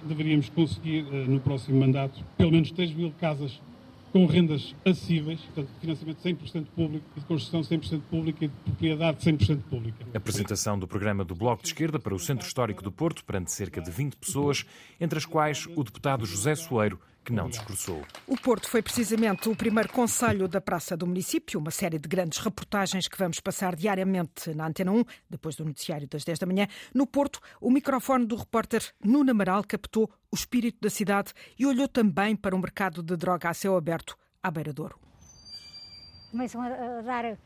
deveríamos 0.03 0.49
conseguir, 0.49 1.05
eh, 1.11 1.25
no 1.27 1.39
próximo 1.39 1.79
mandato, 1.79 2.23
pelo 2.37 2.51
menos 2.51 2.71
3 2.71 2.93
mil 2.93 3.11
casas 3.19 3.61
com 4.11 4.25
rendas 4.25 4.75
acessíveis, 4.85 5.39
portanto, 5.41 5.69
financiamento 5.79 6.21
100% 6.21 6.65
público, 6.75 7.05
de 7.15 7.25
construção 7.25 7.61
100% 7.61 8.01
pública 8.09 8.45
e 8.45 8.47
de 8.47 8.53
propriedade 8.53 9.17
100% 9.19 9.61
pública. 9.69 10.05
Apresentação 10.13 10.77
do 10.77 10.87
programa 10.87 11.23
do 11.23 11.33
Bloco 11.33 11.63
de 11.63 11.69
Esquerda 11.69 11.99
para 11.99 12.13
o 12.13 12.19
Centro 12.19 12.45
Histórico 12.45 12.83
do 12.83 12.91
Porto 12.91 13.23
perante 13.23 13.51
cerca 13.51 13.81
de 13.81 13.89
20 13.89 14.15
pessoas, 14.15 14.65
entre 14.99 15.17
as 15.17 15.25
quais 15.25 15.67
o 15.75 15.83
deputado 15.83 16.25
José 16.25 16.55
Soeiro, 16.55 16.99
que 17.23 17.31
não 17.31 17.49
discursou. 17.49 18.01
O 18.27 18.35
Porto 18.35 18.67
foi 18.67 18.81
precisamente 18.81 19.47
o 19.47 19.55
primeiro 19.55 19.89
conselho 19.89 20.47
da 20.47 20.59
Praça 20.59 20.97
do 20.97 21.05
Município, 21.05 21.59
uma 21.59 21.71
série 21.71 21.99
de 21.99 22.07
grandes 22.07 22.39
reportagens 22.39 23.07
que 23.07 23.17
vamos 23.17 23.39
passar 23.39 23.75
diariamente 23.75 24.53
na 24.55 24.67
Antena 24.67 24.91
1, 24.91 25.03
depois 25.29 25.55
do 25.55 25.65
noticiário 25.65 26.07
das 26.07 26.23
10 26.23 26.39
da 26.39 26.47
manhã. 26.47 26.67
No 26.93 27.05
Porto, 27.05 27.39
o 27.59 27.69
microfone 27.69 28.25
do 28.25 28.35
repórter 28.35 28.83
Nuno 29.03 29.31
Amaral 29.31 29.63
captou 29.63 30.09
o 30.31 30.35
espírito 30.35 30.79
da 30.81 30.89
cidade 30.89 31.33
e 31.57 31.65
olhou 31.65 31.87
também 31.87 32.35
para 32.35 32.55
o 32.55 32.59
mercado 32.59 33.03
de 33.03 33.15
droga 33.15 33.49
a 33.49 33.53
céu 33.53 33.75
aberto 33.75 34.17
à 34.41 34.49
beira 34.49 34.73
Douro. 34.73 34.99
Começam 36.31 36.61
a 36.61 37.01
dar 37.01 37.37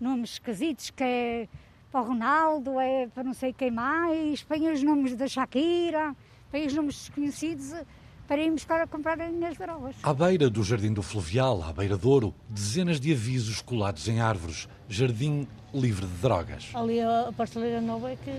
nomes 0.00 0.32
esquisitos, 0.32 0.90
que 0.90 1.04
é 1.04 1.48
para 1.90 2.00
o 2.00 2.04
Ronaldo, 2.04 2.80
é 2.80 3.06
para 3.06 3.22
não 3.22 3.34
sei 3.34 3.52
quem 3.52 3.70
mais, 3.70 4.42
põem 4.42 4.70
os 4.70 4.82
nomes 4.82 5.14
da 5.14 5.28
Shakira, 5.28 6.14
põem 6.50 6.66
os 6.66 6.74
nomes 6.74 6.96
desconhecidos 6.96 7.72
para 8.26 8.42
irmos 8.42 8.64
para 8.64 8.86
comprar 8.86 9.20
as 9.20 9.30
minhas 9.32 9.56
drogas. 9.56 9.94
À 10.02 10.14
beira 10.14 10.48
do 10.48 10.62
Jardim 10.62 10.92
do 10.92 11.02
Fluvial, 11.02 11.62
à 11.62 11.72
beira 11.72 11.96
Douro, 11.96 12.34
dezenas 12.48 12.98
de 12.98 13.12
avisos 13.12 13.60
colados 13.60 14.08
em 14.08 14.20
árvores. 14.20 14.68
Jardim 14.88 15.46
livre 15.74 16.06
de 16.06 16.14
drogas. 16.14 16.70
Ali 16.74 17.00
a 17.00 17.32
pasteleira 17.36 17.80
nova 17.80 18.10
é 18.10 18.16
que 18.16 18.32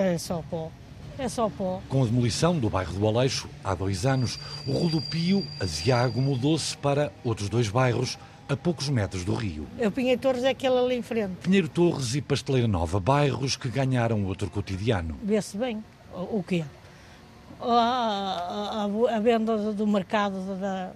é 0.00 0.18
só 0.18 0.42
pó. 0.48 0.70
É 1.18 1.28
só 1.28 1.48
pó. 1.48 1.82
Com 1.88 2.02
a 2.02 2.06
demolição 2.06 2.58
do 2.58 2.70
bairro 2.70 2.92
do 2.92 3.06
Aleixo, 3.06 3.48
há 3.64 3.74
dois 3.74 4.06
anos, 4.06 4.38
o 4.66 4.72
rodopio 4.72 5.44
Aziago 5.58 6.20
mudou-se 6.20 6.76
para 6.76 7.12
outros 7.24 7.48
dois 7.48 7.68
bairros 7.68 8.16
a 8.48 8.56
poucos 8.56 8.88
metros 8.88 9.24
do 9.24 9.34
rio. 9.34 9.66
Eu 9.78 9.90
Pinheiro 9.90 10.20
Torres 10.20 10.44
é 10.44 10.50
aquele 10.50 10.78
ali 10.78 10.94
em 10.94 11.02
frente. 11.02 11.34
Pinheiro 11.42 11.68
Torres 11.68 12.14
e 12.14 12.22
Pasteleira 12.22 12.68
Nova, 12.68 13.00
bairros 13.00 13.56
que 13.56 13.68
ganharam 13.68 14.24
outro 14.24 14.48
cotidiano. 14.48 15.16
Vê-se 15.22 15.58
bem 15.58 15.84
o, 16.14 16.38
o 16.38 16.44
quê? 16.46 16.64
A, 17.60 18.84
a, 18.84 19.16
a, 19.16 19.20
venda 19.20 19.72
do 19.72 19.86
mercado 19.86 20.56
da, 20.58 20.90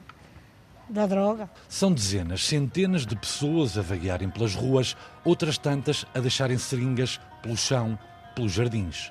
da 0.88 1.06
droga. 1.06 1.50
São 1.68 1.92
dezenas, 1.92 2.44
centenas 2.44 3.04
de 3.04 3.16
pessoas 3.16 3.76
a 3.76 3.82
vaguearem 3.82 4.30
pelas 4.30 4.54
ruas, 4.54 4.96
outras 5.24 5.58
tantas 5.58 6.06
a 6.14 6.20
deixarem 6.20 6.58
seringas 6.58 7.20
pelo 7.42 7.56
chão, 7.56 7.98
pelos 8.34 8.52
jardins. 8.52 9.10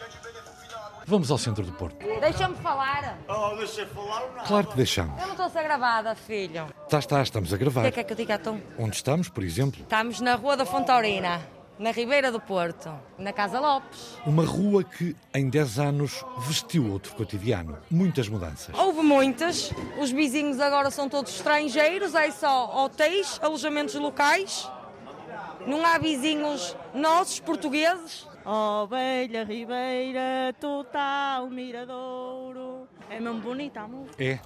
Vamos 1.05 1.31
ao 1.31 1.37
centro 1.37 1.65
do 1.65 1.71
Porto. 1.73 1.97
Deixa-me 2.21 2.55
falar. 2.57 3.17
Oh, 3.27 3.55
deixa 3.57 3.85
falar 3.87 4.21
não? 4.35 4.43
Claro 4.45 4.67
que 4.67 4.77
deixamos. 4.77 5.19
Eu 5.19 5.25
não 5.25 5.31
estou 5.33 5.45
a 5.47 5.49
ser 5.49 5.63
gravada, 5.63 6.15
filho. 6.15 6.67
Está, 6.83 6.99
está, 6.99 7.21
estamos 7.21 7.51
a 7.51 7.55
O 7.55 7.59
gravar. 7.59 7.81
que 7.81 7.87
é 7.87 7.91
que 7.91 7.99
é 7.99 8.03
que 8.03 8.13
eu 8.13 8.17
diga, 8.17 8.35
então? 8.35 8.61
Onde 8.77 8.95
estamos, 8.95 9.27
por 9.27 9.43
exemplo? 9.43 9.81
Estamos 9.81 10.21
na 10.21 10.35
Rua 10.35 10.55
da 10.55 10.65
Fontaurina, 10.65 11.41
na 11.79 11.91
Ribeira 11.91 12.31
do 12.31 12.39
Porto, 12.39 12.91
na 13.17 13.33
Casa 13.33 13.59
Lopes. 13.59 14.17
Uma 14.25 14.45
rua 14.45 14.83
que, 14.83 15.15
em 15.33 15.49
10 15.49 15.79
anos, 15.79 16.23
vestiu 16.39 16.91
outro 16.91 17.15
cotidiano. 17.15 17.77
Muitas 17.89 18.27
mudanças. 18.27 18.77
Houve 18.77 19.01
muitas. 19.01 19.71
Os 19.99 20.11
vizinhos 20.11 20.59
agora 20.59 20.91
são 20.91 21.09
todos 21.09 21.33
estrangeiros, 21.35 22.13
é 22.13 22.29
só 22.31 22.85
hotéis, 22.85 23.39
alojamentos 23.41 23.95
locais. 23.95 24.69
Não 25.65 25.85
há 25.85 25.97
vizinhos 25.97 26.75
nossos, 26.93 27.39
portugueses. 27.39 28.27
Ovelha 28.43 29.43
Ribeira, 29.43 30.55
total 30.59 31.47
Miradouro. 31.49 32.87
É 33.09 33.19
mesmo 33.19 33.39
bonita 33.39 33.81
a 33.81 33.87
música. 33.87 34.23
É. 34.23 34.39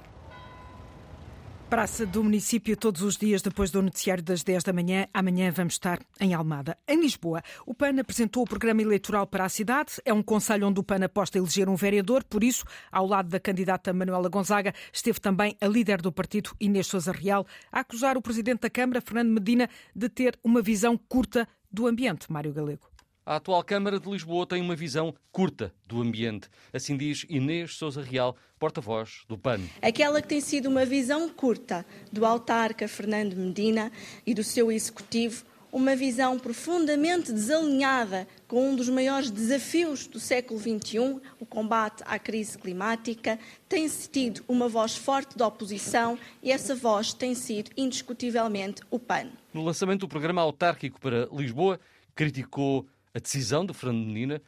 Praça 1.70 2.06
do 2.06 2.24
município 2.24 2.78
todos 2.78 3.02
os 3.02 3.18
dias 3.18 3.42
depois 3.42 3.72
do 3.72 3.82
noticiário 3.82 4.24
das 4.24 4.44
10 4.44 4.64
da 4.64 4.72
manhã. 4.72 5.08
Amanhã 5.12 5.52
vamos 5.52 5.74
estar 5.74 6.00
em 6.20 6.34
Almada. 6.34 6.78
Em 6.88 7.02
Lisboa, 7.02 7.42
o 7.66 7.74
PAN 7.74 8.00
apresentou 8.00 8.44
o 8.44 8.48
programa 8.48 8.84
eleitoral 8.84 9.26
para 9.26 9.46
a 9.46 9.50
cidade. 9.50 9.94
É 10.06 10.14
um 10.14 10.22
conselho 10.22 10.68
onde 10.68 10.80
o 10.80 10.84
PAN 10.84 11.04
aposta 11.04 11.40
eleger 11.40 11.68
um 11.68 11.76
vereador, 11.76 12.24
por 12.24 12.44
isso, 12.44 12.64
ao 12.92 13.08
lado 13.08 13.30
da 13.30 13.40
candidata 13.40 13.92
Manuela 13.92 14.30
Gonzaga, 14.30 14.76
esteve 14.94 15.20
também 15.20 15.58
a 15.60 15.68
líder 15.68 16.02
do 16.04 16.12
partido, 16.12 16.52
Inês 16.60 16.86
Sousa 16.86 17.12
Real, 17.12 17.48
a 17.72 17.80
acusar 17.80 18.16
o 18.16 18.22
presidente 18.22 18.62
da 18.62 18.70
Câmara, 18.70 19.02
Fernando 19.02 19.32
Medina, 19.32 19.68
de 19.94 20.08
ter 20.08 20.38
uma 20.44 20.62
visão 20.62 20.96
curta 20.96 21.48
do 21.72 21.88
ambiente. 21.88 22.32
Mário 22.32 22.54
Galego. 22.54 22.95
A 23.28 23.38
atual 23.38 23.64
Câmara 23.64 24.00
de 24.00 24.08
Lisboa 24.08 24.46
tem 24.46 24.62
uma 24.62 24.76
visão 24.76 25.12
curta 25.32 25.74
do 25.88 26.00
ambiente. 26.00 26.48
Assim 26.72 26.96
diz 26.96 27.26
Inês 27.28 27.74
Sousa 27.76 28.04
Real, 28.04 28.38
porta-voz 28.60 29.24
do 29.28 29.36
PAN. 29.36 29.62
Aquela 29.82 30.22
que 30.22 30.28
tem 30.28 30.40
sido 30.40 30.70
uma 30.70 30.86
visão 30.86 31.28
curta 31.28 31.84
do 32.12 32.24
autarca 32.24 32.88
Fernando 32.88 33.36
Medina 33.36 33.92
e 34.28 34.36
do 34.36 34.44
seu 34.44 34.72
executivo, 34.72 35.44
uma 35.72 35.96
visão 35.96 36.38
profundamente 36.38 37.34
desalinhada 37.34 38.28
com 38.48 38.70
um 38.70 38.76
dos 38.76 38.90
maiores 38.90 39.32
desafios 39.32 40.06
do 40.06 40.20
século 40.20 40.60
XXI, 40.60 41.20
o 41.40 41.48
combate 41.48 42.04
à 42.06 42.20
crise 42.20 42.56
climática, 42.60 43.40
tem 43.68 43.90
tido 43.90 44.46
uma 44.48 44.70
voz 44.70 44.96
forte 44.96 45.36
da 45.36 45.48
oposição 45.48 46.16
e 46.44 46.52
essa 46.52 46.76
voz 46.76 47.12
tem 47.12 47.34
sido 47.34 47.72
indiscutivelmente 47.76 48.84
o 48.92 49.00
PAN. 49.00 49.30
No 49.52 49.64
lançamento 49.64 50.02
do 50.02 50.08
programa 50.08 50.44
autárquico 50.44 51.02
para 51.02 51.28
Lisboa, 51.34 51.80
criticou 52.14 52.86
a 53.16 53.20
decisão 53.20 53.66
de 53.66 53.74
Fernando 53.74 54.06
Medina 54.06 54.42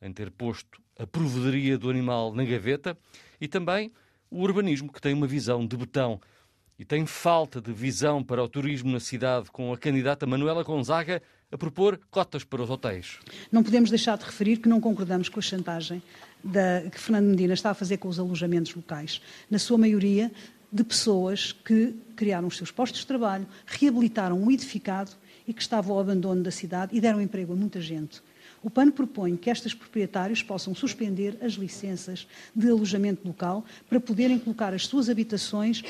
em 0.00 0.10
ter 0.10 0.30
posto 0.30 0.80
a 0.98 1.06
provedoria 1.06 1.76
do 1.76 1.90
animal 1.90 2.34
na 2.34 2.42
gaveta 2.42 2.96
e 3.38 3.46
também 3.46 3.92
o 4.30 4.40
urbanismo, 4.40 4.90
que 4.90 5.00
tem 5.00 5.12
uma 5.12 5.26
visão 5.26 5.66
de 5.66 5.76
betão 5.76 6.18
e 6.78 6.84
tem 6.84 7.04
falta 7.04 7.60
de 7.60 7.72
visão 7.72 8.24
para 8.24 8.42
o 8.42 8.48
turismo 8.48 8.90
na 8.90 8.98
cidade, 8.98 9.50
com 9.50 9.72
a 9.72 9.78
candidata 9.78 10.26
Manuela 10.26 10.64
Gonzaga 10.64 11.22
a 11.52 11.58
propor 11.58 12.00
cotas 12.10 12.42
para 12.42 12.62
os 12.62 12.70
hotéis. 12.70 13.18
Não 13.52 13.62
podemos 13.62 13.90
deixar 13.90 14.16
de 14.16 14.24
referir 14.24 14.56
que 14.56 14.68
não 14.68 14.80
concordamos 14.80 15.28
com 15.28 15.38
a 15.38 15.42
chantagem 15.42 16.02
da, 16.42 16.82
que 16.90 16.98
Fernando 16.98 17.26
Medina 17.26 17.54
está 17.54 17.70
a 17.70 17.74
fazer 17.74 17.98
com 17.98 18.08
os 18.08 18.18
alojamentos 18.18 18.74
locais. 18.74 19.20
Na 19.50 19.58
sua 19.58 19.78
maioria, 19.78 20.32
de 20.72 20.82
pessoas 20.82 21.52
que 21.52 21.94
criaram 22.16 22.48
os 22.48 22.56
seus 22.56 22.72
postos 22.72 23.00
de 23.02 23.06
trabalho, 23.06 23.46
reabilitaram 23.66 24.36
um 24.36 24.50
edificado 24.50 25.12
e 25.46 25.52
que 25.52 25.62
estavam 25.62 25.94
ao 25.94 26.00
abandono 26.00 26.42
da 26.42 26.50
cidade 26.50 26.96
e 26.96 27.00
deram 27.00 27.20
emprego 27.20 27.52
a 27.52 27.56
muita 27.56 27.80
gente. 27.80 28.22
O 28.62 28.70
PAN 28.70 28.90
propõe 28.90 29.36
que 29.36 29.50
estes 29.50 29.74
proprietários 29.74 30.42
possam 30.42 30.74
suspender 30.74 31.36
as 31.42 31.52
licenças 31.52 32.26
de 32.54 32.68
alojamento 32.68 33.26
local 33.26 33.64
para 33.88 34.00
poderem 34.00 34.38
colocar 34.38 34.72
as 34.72 34.86
suas 34.86 35.10
habitações 35.10 35.82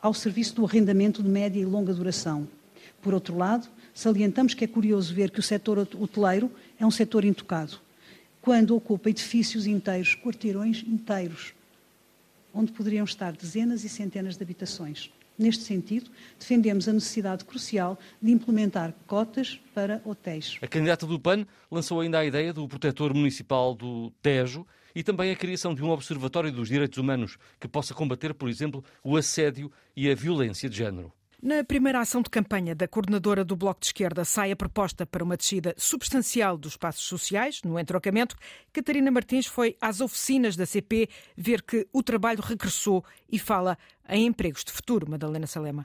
ao 0.00 0.14
serviço 0.14 0.54
do 0.54 0.64
arrendamento 0.64 1.22
de 1.22 1.28
média 1.28 1.60
e 1.60 1.64
longa 1.64 1.92
duração. 1.92 2.46
Por 3.02 3.14
outro 3.14 3.36
lado, 3.36 3.68
salientamos 3.92 4.54
que 4.54 4.64
é 4.64 4.68
curioso 4.68 5.12
ver 5.12 5.30
que 5.30 5.40
o 5.40 5.42
setor 5.42 5.78
hoteleiro 5.78 6.50
é 6.78 6.86
um 6.86 6.90
setor 6.90 7.24
intocado, 7.24 7.80
quando 8.40 8.76
ocupa 8.76 9.10
edifícios 9.10 9.66
inteiros, 9.66 10.14
quarteirões 10.14 10.84
inteiros, 10.86 11.52
onde 12.52 12.70
poderiam 12.70 13.04
estar 13.04 13.32
dezenas 13.32 13.82
e 13.82 13.88
centenas 13.88 14.36
de 14.36 14.42
habitações. 14.44 15.10
Neste 15.36 15.64
sentido, 15.64 16.10
defendemos 16.38 16.88
a 16.88 16.92
necessidade 16.92 17.44
crucial 17.44 17.98
de 18.22 18.30
implementar 18.30 18.94
cotas 19.06 19.60
para 19.74 20.00
hotéis. 20.04 20.58
A 20.62 20.66
candidata 20.68 21.06
do 21.06 21.18
PAN 21.18 21.44
lançou 21.70 22.00
ainda 22.00 22.20
a 22.20 22.24
ideia 22.24 22.52
do 22.52 22.68
protetor 22.68 23.12
municipal 23.12 23.74
do 23.74 24.12
Tejo 24.22 24.64
e 24.94 25.02
também 25.02 25.32
a 25.32 25.36
criação 25.36 25.74
de 25.74 25.82
um 25.82 25.90
observatório 25.90 26.52
dos 26.52 26.68
direitos 26.68 26.98
humanos 26.98 27.36
que 27.58 27.66
possa 27.66 27.92
combater, 27.92 28.32
por 28.32 28.48
exemplo, 28.48 28.84
o 29.02 29.16
assédio 29.16 29.72
e 29.96 30.08
a 30.08 30.14
violência 30.14 30.68
de 30.70 30.76
género. 30.76 31.12
Na 31.44 31.62
primeira 31.62 32.00
ação 32.00 32.22
de 32.22 32.30
campanha 32.30 32.74
da 32.74 32.88
coordenadora 32.88 33.44
do 33.44 33.54
Bloco 33.54 33.78
de 33.80 33.88
Esquerda 33.88 34.24
sai 34.24 34.50
a 34.50 34.56
proposta 34.56 35.04
para 35.04 35.22
uma 35.22 35.36
descida 35.36 35.74
substancial 35.76 36.56
dos 36.56 36.74
passos 36.74 37.04
sociais 37.04 37.60
no 37.62 37.78
entrocamento. 37.78 38.34
Catarina 38.72 39.10
Martins 39.10 39.44
foi 39.44 39.76
às 39.78 40.00
oficinas 40.00 40.56
da 40.56 40.64
CP 40.64 41.06
ver 41.36 41.60
que 41.60 41.86
o 41.92 42.02
trabalho 42.02 42.40
regressou 42.40 43.04
e 43.30 43.38
fala 43.38 43.76
em 44.08 44.24
empregos 44.24 44.64
de 44.64 44.72
futuro. 44.72 45.06
Madalena 45.06 45.46
Salema. 45.46 45.84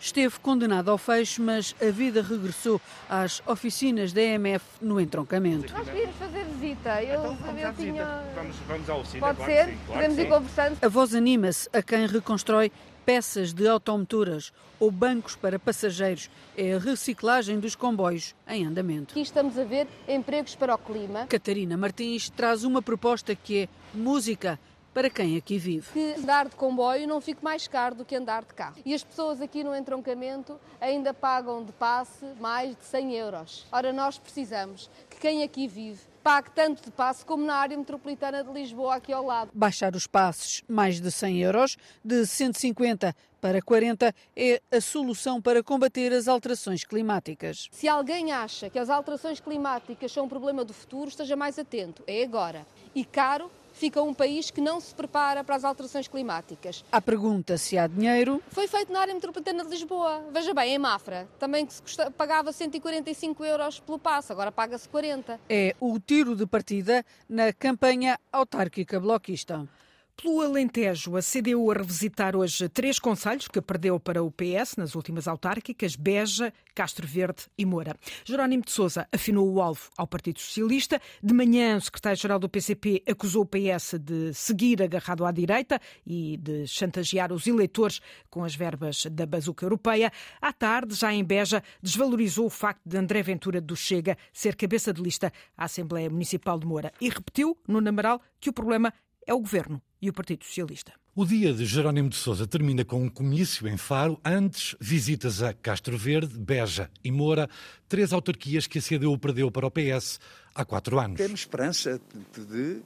Esteve 0.00 0.40
condenado 0.40 0.90
ao 0.90 0.96
fecho, 0.96 1.42
mas 1.42 1.76
a 1.80 1.90
vida 1.90 2.22
regressou 2.22 2.80
às 3.06 3.42
oficinas 3.46 4.14
da 4.14 4.22
EMF 4.22 4.64
no 4.80 4.98
entroncamento. 4.98 5.72
Nós 5.74 5.88
queríamos 5.90 6.16
fazer 6.16 6.44
visita. 6.46 7.02
Eu, 7.02 7.20
Então, 7.20 7.36
vamos 7.36 7.62
eu 7.62 7.72
tinha... 7.74 7.92
visita. 7.92 8.32
Vamos, 8.34 8.56
vamos 8.66 8.90
à 8.90 8.94
oficina, 8.96 9.26
Pode 9.26 9.36
claro 9.36 9.52
ser? 9.52 9.66
sim, 9.66 9.78
claro 9.86 9.92
Podemos 10.00 10.18
ir 10.18 10.28
conversando. 10.28 10.78
A 10.82 10.88
voz 10.88 11.14
anima-se 11.14 11.68
a 11.72 11.82
quem 11.82 12.06
reconstrói 12.06 12.72
peças 13.04 13.52
de 13.52 13.66
automotoras 13.68 14.52
ou 14.78 14.90
bancos 14.90 15.36
para 15.36 15.58
passageiros. 15.58 16.30
É 16.56 16.74
a 16.74 16.78
reciclagem 16.78 17.58
dos 17.60 17.74
comboios 17.74 18.34
em 18.48 18.66
andamento. 18.66 19.12
Aqui 19.12 19.22
estamos 19.22 19.58
a 19.58 19.64
ver 19.64 19.86
empregos 20.08 20.54
para 20.54 20.74
o 20.74 20.78
clima. 20.78 21.26
Catarina 21.26 21.76
Martins 21.76 22.30
traz 22.30 22.64
uma 22.64 22.82
proposta 22.82 23.34
que 23.34 23.62
é 23.62 23.68
música 23.94 24.58
para 24.92 25.08
quem 25.08 25.36
aqui 25.36 25.58
vive. 25.58 25.86
Que 25.92 26.14
andar 26.20 26.48
de 26.48 26.56
comboio 26.56 27.08
não 27.08 27.20
fique 27.20 27.42
mais 27.42 27.66
caro 27.66 27.94
do 27.94 28.04
que 28.04 28.14
andar 28.14 28.42
de 28.42 28.54
carro. 28.54 28.76
E 28.84 28.92
as 28.92 29.02
pessoas 29.02 29.40
aqui 29.40 29.64
no 29.64 29.74
entroncamento 29.74 30.58
ainda 30.80 31.14
pagam 31.14 31.64
de 31.64 31.72
passe 31.72 32.26
mais 32.40 32.76
de 32.76 32.84
100 32.84 33.14
euros. 33.14 33.66
Ora, 33.72 33.92
nós 33.92 34.18
precisamos 34.18 34.90
que 35.08 35.16
quem 35.18 35.42
aqui 35.42 35.66
vive 35.66 36.11
pague 36.22 36.50
tanto 36.52 36.84
de 36.84 36.90
passe 36.90 37.24
como 37.24 37.44
na 37.44 37.56
área 37.56 37.76
metropolitana 37.76 38.44
de 38.44 38.52
Lisboa, 38.52 38.96
aqui 38.96 39.12
ao 39.12 39.24
lado. 39.24 39.50
Baixar 39.52 39.94
os 39.96 40.06
passes 40.06 40.62
mais 40.68 41.00
de 41.00 41.10
100 41.10 41.38
euros, 41.40 41.76
de 42.04 42.24
150 42.26 43.14
para 43.40 43.60
40, 43.60 44.14
é 44.36 44.62
a 44.70 44.80
solução 44.80 45.42
para 45.42 45.62
combater 45.62 46.12
as 46.12 46.28
alterações 46.28 46.84
climáticas. 46.84 47.68
Se 47.72 47.88
alguém 47.88 48.30
acha 48.30 48.70
que 48.70 48.78
as 48.78 48.88
alterações 48.88 49.40
climáticas 49.40 50.12
são 50.12 50.26
um 50.26 50.28
problema 50.28 50.64
do 50.64 50.72
futuro, 50.72 51.08
esteja 51.08 51.34
mais 51.34 51.58
atento. 51.58 52.04
É 52.06 52.22
agora. 52.22 52.64
E 52.94 53.04
caro 53.04 53.50
fica 53.82 54.00
um 54.00 54.14
país 54.14 54.48
que 54.48 54.60
não 54.60 54.80
se 54.80 54.94
prepara 54.94 55.42
para 55.42 55.56
as 55.56 55.64
alterações 55.64 56.06
climáticas. 56.06 56.84
A 56.92 57.00
pergunta 57.00 57.58
se 57.58 57.76
há 57.76 57.88
dinheiro. 57.88 58.40
Foi 58.46 58.68
feito 58.68 58.92
na 58.92 59.00
área 59.00 59.12
metropolitana 59.12 59.64
de 59.64 59.70
Lisboa. 59.70 60.24
Veja 60.32 60.54
bem, 60.54 60.76
em 60.76 60.78
Mafra, 60.78 61.28
também 61.36 61.66
que 61.66 61.74
se 61.74 61.82
custa, 61.82 62.08
pagava 62.08 62.52
145 62.52 63.44
euros 63.44 63.80
pelo 63.80 63.98
passo, 63.98 64.32
agora 64.32 64.52
paga-se 64.52 64.88
40. 64.88 65.40
É 65.48 65.74
o 65.80 65.98
tiro 65.98 66.36
de 66.36 66.46
partida 66.46 67.04
na 67.28 67.52
campanha 67.52 68.20
autárquica 68.30 69.00
bloquista. 69.00 69.68
Pelo 70.16 70.40
Alentejo, 70.40 71.16
a 71.16 71.20
CDU 71.20 71.70
a 71.70 71.74
revisitar 71.74 72.36
hoje 72.36 72.68
três 72.68 72.98
conselhos 72.98 73.48
que 73.48 73.60
perdeu 73.60 73.98
para 73.98 74.22
o 74.22 74.30
PS 74.30 74.76
nas 74.76 74.94
últimas 74.94 75.26
autárquicas, 75.26 75.96
Beja, 75.96 76.52
Castro 76.74 77.06
Verde 77.06 77.46
e 77.58 77.66
Moura. 77.66 77.96
Jerónimo 78.24 78.62
de 78.62 78.70
Sousa 78.70 79.08
afinou 79.10 79.50
o 79.50 79.60
alvo 79.60 79.90
ao 79.96 80.06
Partido 80.06 80.38
Socialista. 80.38 81.00
De 81.20 81.34
manhã, 81.34 81.76
o 81.76 81.80
secretário-geral 81.80 82.38
do 82.38 82.48
PCP 82.48 83.02
acusou 83.08 83.42
o 83.42 83.46
PS 83.46 83.98
de 83.98 84.32
seguir 84.32 84.80
agarrado 84.82 85.24
à 85.24 85.32
direita 85.32 85.80
e 86.06 86.36
de 86.36 86.68
chantagear 86.68 87.32
os 87.32 87.48
eleitores 87.48 88.00
com 88.30 88.44
as 88.44 88.54
verbas 88.54 89.06
da 89.10 89.26
bazuca 89.26 89.66
europeia. 89.66 90.12
À 90.40 90.52
tarde, 90.52 90.94
já 90.94 91.12
em 91.12 91.24
Beja, 91.24 91.64
desvalorizou 91.82 92.46
o 92.46 92.50
facto 92.50 92.82
de 92.84 92.96
André 92.96 93.22
Ventura 93.22 93.60
do 93.60 93.74
Chega 93.74 94.16
ser 94.32 94.54
cabeça 94.54 94.92
de 94.92 95.02
lista 95.02 95.32
à 95.56 95.64
Assembleia 95.64 96.08
Municipal 96.08 96.60
de 96.60 96.66
Moura 96.66 96.92
e 97.00 97.08
repetiu 97.08 97.58
no 97.66 97.80
Namaral 97.80 98.20
que 98.38 98.50
o 98.50 98.52
problema 98.52 98.92
é 99.26 99.34
o 99.34 99.40
governo 99.40 99.80
e 100.00 100.08
o 100.08 100.12
Partido 100.12 100.44
Socialista. 100.44 100.92
O 101.14 101.26
dia 101.26 101.52
de 101.52 101.66
Jerónimo 101.66 102.08
de 102.08 102.16
Sousa 102.16 102.46
termina 102.46 102.84
com 102.84 103.02
um 103.02 103.08
comício 103.08 103.68
em 103.68 103.76
Faro, 103.76 104.18
antes 104.24 104.74
visitas 104.80 105.42
a 105.42 105.52
Castro 105.52 105.98
Verde, 105.98 106.38
Beja 106.38 106.90
e 107.04 107.12
Moura, 107.12 107.50
três 107.86 108.12
autarquias 108.12 108.66
que 108.66 108.78
a 108.78 108.82
CDU 108.82 109.18
perdeu 109.18 109.50
para 109.50 109.66
o 109.66 109.70
PS 109.70 110.18
há 110.54 110.64
quatro 110.64 110.98
anos. 110.98 111.18
Temos 111.18 111.40
esperança 111.40 112.00
de 112.34 112.80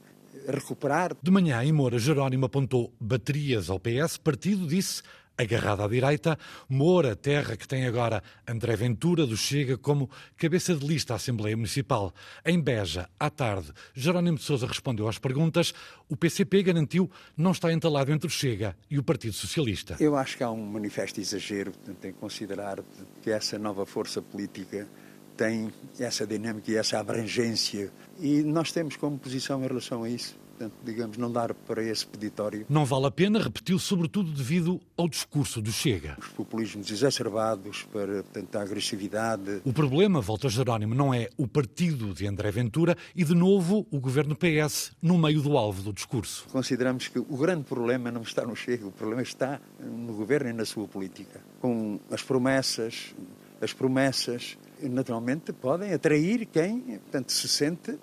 recuperar. 0.45 1.15
De 1.23 1.31
manhã, 1.31 1.63
em 1.63 1.71
Moura, 1.71 1.97
Jerónimo 1.97 2.45
apontou 2.45 2.93
baterias 2.99 3.69
ao 3.69 3.79
PS, 3.79 4.17
partido 4.17 4.67
disse 4.67 5.01
agarrado 5.37 5.83
à 5.83 5.87
direita, 5.87 6.37
Moura, 6.67 7.15
terra 7.15 7.55
que 7.55 7.67
tem 7.67 7.85
agora 7.85 8.23
André 8.47 8.75
Ventura 8.75 9.25
do 9.25 9.37
Chega 9.37 9.77
como 9.77 10.09
cabeça 10.35 10.75
de 10.75 10.85
lista 10.85 11.13
à 11.13 11.15
Assembleia 11.17 11.55
Municipal. 11.55 12.13
Em 12.45 12.59
Beja, 12.59 13.07
à 13.19 13.29
tarde, 13.29 13.71
Jerónimo 13.93 14.37
de 14.37 14.43
Sousa 14.43 14.65
respondeu 14.65 15.07
às 15.07 15.19
perguntas. 15.19 15.73
O 16.09 16.17
PCP 16.17 16.63
garantiu 16.63 17.09
não 17.35 17.51
está 17.51 17.71
entalado 17.71 18.11
entre 18.11 18.27
o 18.27 18.31
Chega 18.31 18.75
e 18.89 18.97
o 18.97 19.03
Partido 19.03 19.33
Socialista. 19.33 19.95
Eu 19.99 20.15
acho 20.15 20.37
que 20.37 20.43
há 20.43 20.49
um 20.49 20.65
manifesto 20.65 21.19
exagero 21.19 21.71
portanto, 21.71 22.05
em 22.05 22.13
considerar 22.13 22.79
que 23.21 23.29
essa 23.29 23.59
nova 23.59 23.85
força 23.85 24.21
política 24.21 24.87
tem 25.35 25.71
essa 25.99 26.25
dinâmica 26.25 26.71
e 26.71 26.75
essa 26.75 26.99
abrangência. 26.99 27.91
E 28.19 28.41
nós 28.41 28.71
temos 28.71 28.95
como 28.95 29.19
posição 29.19 29.63
em 29.63 29.67
relação 29.67 30.03
a 30.03 30.09
isso 30.09 30.46
portanto, 30.57 30.73
digamos, 30.83 31.17
não 31.17 31.31
dar 31.31 31.53
para 31.53 31.83
esse 31.83 32.05
peditório. 32.05 32.65
Não 32.67 32.83
vale 32.83 33.05
a 33.05 33.11
pena, 33.11 33.39
repetiu, 33.39 33.77
sobretudo 33.77 34.31
devido 34.31 34.81
ao 34.97 35.07
discurso 35.07 35.61
do 35.61 35.71
Chega. 35.71 36.17
Os 36.19 36.29
populismos 36.29 36.89
exacerbados 36.89 37.83
para, 37.83 38.23
portanto, 38.23 38.55
a 38.55 38.61
agressividade. 38.63 39.61
O 39.63 39.71
problema, 39.71 40.19
volta 40.19 40.49
Jerónimo, 40.49 40.95
não 40.95 41.13
é 41.13 41.29
o 41.37 41.47
partido 41.47 42.13
de 42.13 42.25
André 42.25 42.49
Ventura 42.51 42.97
e, 43.15 43.23
de 43.23 43.35
novo, 43.35 43.85
o 43.91 43.99
governo 43.99 44.35
PS 44.35 44.91
no 45.01 45.17
meio 45.17 45.41
do 45.41 45.55
alvo 45.55 45.83
do 45.83 45.93
discurso. 45.93 46.47
Consideramos 46.51 47.07
que 47.07 47.19
o 47.19 47.37
grande 47.37 47.63
problema 47.63 48.11
não 48.11 48.23
está 48.23 48.43
no 48.43 48.55
Chega, 48.55 48.87
o 48.87 48.91
problema 48.91 49.21
está 49.21 49.61
no 49.79 50.13
governo 50.13 50.49
e 50.49 50.53
na 50.53 50.65
sua 50.65 50.87
política. 50.87 51.39
Com 51.61 51.99
as 52.09 52.23
promessas, 52.23 53.13
as 53.61 53.73
promessas, 53.73 54.57
naturalmente, 54.81 55.53
podem 55.53 55.93
atrair 55.93 56.47
quem, 56.47 56.79
portanto, 56.79 57.31
se 57.31 57.47
sente, 57.47 57.97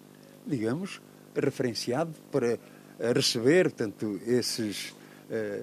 digamos, 0.47 1.01
referenciado 1.35 2.13
para 2.31 2.59
receber, 3.15 3.71
portanto, 3.71 4.21
esses, 4.27 4.95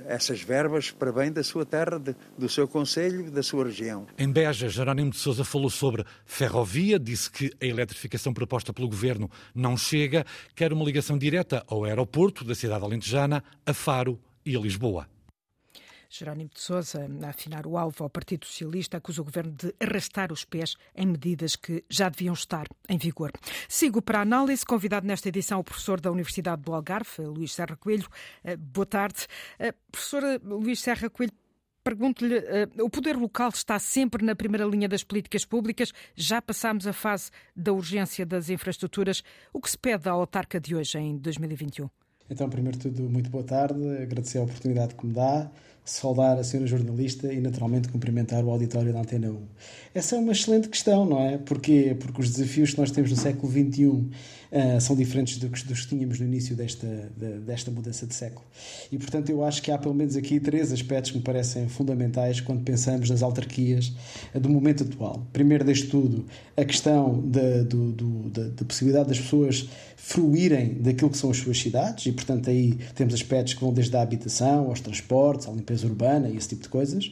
essas 0.08 0.42
verbas 0.42 0.92
para 0.92 1.12
bem 1.12 1.32
da 1.32 1.44
sua 1.44 1.66
terra, 1.66 1.98
de, 1.98 2.16
do 2.38 2.50
seu 2.50 2.68
conselho, 2.68 3.32
da 3.32 3.42
sua 3.42 3.66
região. 3.66 4.06
Em 4.18 4.30
Beja, 4.30 4.68
Jerónimo 4.68 5.12
de 5.12 5.18
Sousa 5.18 5.44
falou 5.44 5.70
sobre 5.70 6.04
ferrovia, 6.25 7.00
disse 7.00 7.32
que 7.32 7.51
a 7.62 7.66
eletrificação 7.66 8.34
proposta 8.34 8.74
pelo 8.74 8.90
governo 8.90 9.30
não 9.56 9.78
chega, 9.78 10.25
quer 10.56 10.74
uma 10.74 10.84
ligação 10.84 11.18
direta 11.18 11.63
ao 11.68 11.86
aeroporto 11.86 12.44
da 12.44 12.53
cidade 12.53 12.84
alentejana, 12.84 13.44
a 13.66 13.74
Faro 13.74 14.20
e 14.46 14.55
a 14.55 14.60
Lisboa. 14.60 15.07
Jerónimo 16.12 16.50
de 16.54 16.60
Sousa, 16.60 17.08
a 17.24 17.30
afinar 17.30 17.66
o 17.66 17.78
alvo 17.78 18.04
ao 18.04 18.10
Partido 18.10 18.46
Socialista, 18.46 18.98
acusa 18.98 19.22
o 19.22 19.26
governo 19.26 19.54
de 19.54 19.74
arrastar 19.80 20.32
os 20.32 20.44
pés 20.44 20.76
em 20.96 21.08
medidas 21.08 21.56
que 21.56 21.84
já 21.90 22.10
deviam 22.10 22.34
estar 22.34 22.68
em 22.90 22.98
vigor. 22.98 23.32
Sigo 23.70 24.02
para 24.02 24.20
a 24.20 24.22
análise, 24.22 24.66
convidado 24.66 25.08
nesta 25.08 25.30
edição 25.30 25.60
o 25.60 25.64
professor 25.64 26.02
da 26.02 26.12
Universidade 26.12 26.62
do 26.62 26.74
Algarve, 26.74 27.24
Luís 27.24 27.54
Serra 27.54 27.78
Coelho. 27.78 28.08
Eh, 28.44 28.58
boa 28.58 28.86
tarde. 28.86 29.26
Eh, 29.58 29.74
professor 29.92 30.24
Luís 30.44 30.80
Serra 30.82 31.10
Coelho, 31.10 31.34
Pergunto-lhe, 31.84 32.38
uh, 32.38 32.86
o 32.86 32.90
poder 32.92 33.18
local 33.18 33.50
está 33.50 33.80
sempre 33.80 34.24
na 34.24 34.36
primeira 34.36 34.66
linha 34.66 34.88
das 34.88 35.04
políticas 35.04 35.44
públicas? 35.44 35.92
Já 36.14 36.40
passámos 36.40 36.86
a 36.86 36.94
fase 36.94 37.32
da 37.56 37.74
urgência 37.74 38.24
das 38.24 38.52
infraestruturas. 38.52 39.24
O 39.52 39.60
que 39.60 39.72
se 39.72 39.78
pede 39.80 40.08
à 40.08 40.12
autarca 40.12 40.60
de 40.60 40.76
hoje, 40.76 41.00
em 41.00 41.18
2021? 41.18 41.90
Então, 42.30 42.48
primeiro 42.50 42.78
de 42.78 42.90
tudo, 42.90 43.10
muito 43.10 43.32
boa 43.32 43.44
tarde. 43.44 43.82
Agradecer 44.02 44.38
a 44.38 44.44
oportunidade 44.44 44.94
que 44.94 45.06
me 45.08 45.14
dá 45.14 45.50
saudar 45.83 46.37
a 46.37 46.44
senhora 46.44 46.67
jornalista 46.67 47.33
e 47.33 47.41
naturalmente 47.41 47.89
cumprimentar 47.89 48.44
o 48.44 48.51
auditório 48.51 48.94
da 48.94 49.00
Antena 49.00 49.31
1. 49.31 49.37
Essa 49.94 50.15
é 50.15 50.20
uma 50.20 50.31
excelente 50.31 50.70
questão, 50.70 51.05
não 51.05 51.20
é? 51.20 51.37
Porquê? 51.37 51.96
Porque 52.00 52.22
os 52.22 52.29
desafios 52.29 52.72
que 52.72 52.79
nós 52.79 52.91
temos 52.91 53.09
no 53.09 53.17
século 53.17 53.51
XXI 53.51 53.85
uh, 53.85 54.79
são 54.79 54.96
diferentes 54.96 55.37
dos 55.37 55.61
que, 55.61 55.67
dos 55.67 55.81
que 55.81 55.87
tínhamos 55.89 56.20
no 56.20 56.25
início 56.25 56.55
desta, 56.55 56.87
de, 57.17 57.39
desta 57.39 57.72
mudança 57.72 58.05
de 58.05 58.13
século. 58.13 58.46
E, 58.91 58.98
portanto, 58.98 59.29
eu 59.29 59.44
acho 59.44 59.61
que 59.61 59.72
há 59.72 59.77
pelo 59.77 59.94
menos 59.94 60.15
aqui 60.15 60.39
três 60.39 60.72
aspectos 60.72 61.11
que 61.11 61.17
me 61.17 61.24
parecem 61.24 61.67
fundamentais 61.67 62.39
quando 62.39 62.63
pensamos 62.63 63.09
nas 63.09 63.22
autarquias 63.22 63.91
uh, 64.33 64.39
do 64.39 64.50
momento 64.50 64.83
atual. 64.83 65.27
Primeiro, 65.33 65.65
deste 65.65 65.87
tudo, 65.87 66.25
a 66.55 66.63
questão 66.63 67.20
da, 67.27 67.63
do, 67.63 67.91
do, 67.91 68.29
da, 68.29 68.44
da 68.50 68.65
possibilidade 68.65 69.09
das 69.09 69.20
pessoas 69.20 69.67
fruírem 69.98 70.75
daquilo 70.75 71.09
que 71.09 71.17
são 71.17 71.29
as 71.29 71.37
suas 71.37 71.59
cidades 71.59 72.05
e, 72.05 72.11
portanto, 72.11 72.50
aí 72.50 72.77
temos 72.96 73.13
aspectos 73.13 73.53
que 73.53 73.61
vão 73.61 73.74
desde 73.74 73.96
a 73.96 74.01
habitação 74.01 74.67
aos 74.67 74.79
transportes, 74.79 75.48
à 75.48 75.51
limpeza 75.51 75.71
urbana 75.84 76.29
e 76.29 76.38
esse 76.38 76.50
tipo 76.50 76.64
de 76.64 76.70
coisas. 76.70 77.10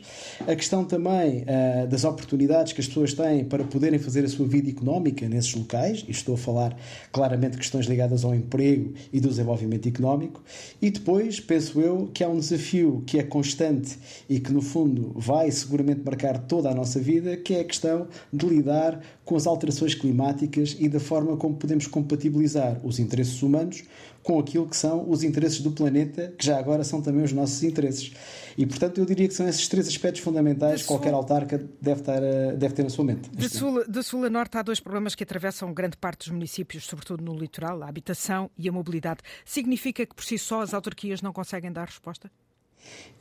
A 0.47 0.55
questão 0.55 0.83
também 0.85 1.43
uh, 1.43 1.87
das 1.87 2.03
oportunidades 2.03 2.73
que 2.73 2.81
as 2.81 2.87
pessoas 2.87 3.13
têm 3.13 3.43
para 3.45 3.63
poderem 3.63 3.99
fazer 3.99 4.25
a 4.25 4.27
sua 4.27 4.47
vida 4.47 4.69
económica 4.69 5.27
nesses 5.27 5.53
locais, 5.53 6.03
e 6.07 6.11
estou 6.11 6.35
a 6.35 6.37
falar 6.37 6.77
claramente 7.11 7.51
de 7.51 7.57
questões 7.57 7.85
ligadas 7.85 8.23
ao 8.23 8.35
emprego 8.35 8.93
e 9.11 9.19
do 9.19 9.29
desenvolvimento 9.29 9.87
económico. 9.87 10.43
E 10.81 10.89
depois, 10.89 11.39
penso 11.39 11.79
eu, 11.79 12.09
que 12.13 12.23
há 12.23 12.29
um 12.29 12.39
desafio 12.39 13.03
que 13.05 13.17
é 13.17 13.23
constante 13.23 13.97
e 14.29 14.39
que, 14.39 14.51
no 14.51 14.61
fundo, 14.61 15.13
vai 15.15 15.49
seguramente 15.51 16.01
marcar 16.03 16.37
toda 16.39 16.69
a 16.69 16.75
nossa 16.75 16.99
vida, 16.99 17.37
que 17.37 17.53
é 17.53 17.61
a 17.61 17.63
questão 17.63 18.07
de 18.31 18.45
lidar 18.45 19.01
com 19.23 19.35
as 19.35 19.45
alterações 19.45 19.93
climáticas 19.93 20.75
e 20.79 20.89
da 20.89 20.99
forma 20.99 21.37
como 21.37 21.55
podemos 21.55 21.85
compatibilizar 21.85 22.79
os 22.83 22.97
interesses 22.99 23.41
humanos 23.43 23.83
com 24.29 24.37
aquilo 24.37 24.67
que 24.67 24.77
são 24.77 25.09
os 25.09 25.23
interesses 25.23 25.59
do 25.59 25.71
planeta, 25.71 26.31
que 26.37 26.45
já 26.45 26.59
agora 26.59 26.83
são 26.83 27.01
também 27.01 27.23
os 27.23 27.33
nossos 27.33 27.63
interesses. 27.63 28.13
E, 28.55 28.63
portanto, 28.63 28.99
eu 28.99 29.05
diria 29.05 29.27
que 29.27 29.33
são 29.33 29.47
esses 29.47 29.67
três 29.67 29.87
aspectos 29.87 30.21
fundamentais 30.21 30.83
que 30.83 30.87
qualquer 30.87 31.15
autarca 31.15 31.57
deve, 31.81 32.01
estar, 32.01 32.21
deve 32.55 32.75
ter 32.75 32.83
na 32.83 32.91
sua 32.91 33.05
mente. 33.05 33.27
De 33.31 33.49
sul, 33.49 33.83
de 33.89 34.03
sul 34.03 34.23
a 34.25 34.29
norte 34.29 34.55
há 34.55 34.61
dois 34.61 34.79
problemas 34.79 35.15
que 35.15 35.23
atravessam 35.23 35.73
grande 35.73 35.97
parte 35.97 36.19
dos 36.19 36.29
municípios, 36.29 36.85
sobretudo 36.85 37.23
no 37.23 37.33
litoral, 37.35 37.81
a 37.81 37.89
habitação 37.89 38.51
e 38.55 38.69
a 38.69 38.71
mobilidade. 38.71 39.21
Significa 39.43 40.05
que, 40.05 40.13
por 40.13 40.23
si 40.23 40.37
só, 40.37 40.61
as 40.61 40.75
autarquias 40.75 41.23
não 41.23 41.33
conseguem 41.33 41.71
dar 41.71 41.85
resposta? 41.85 42.29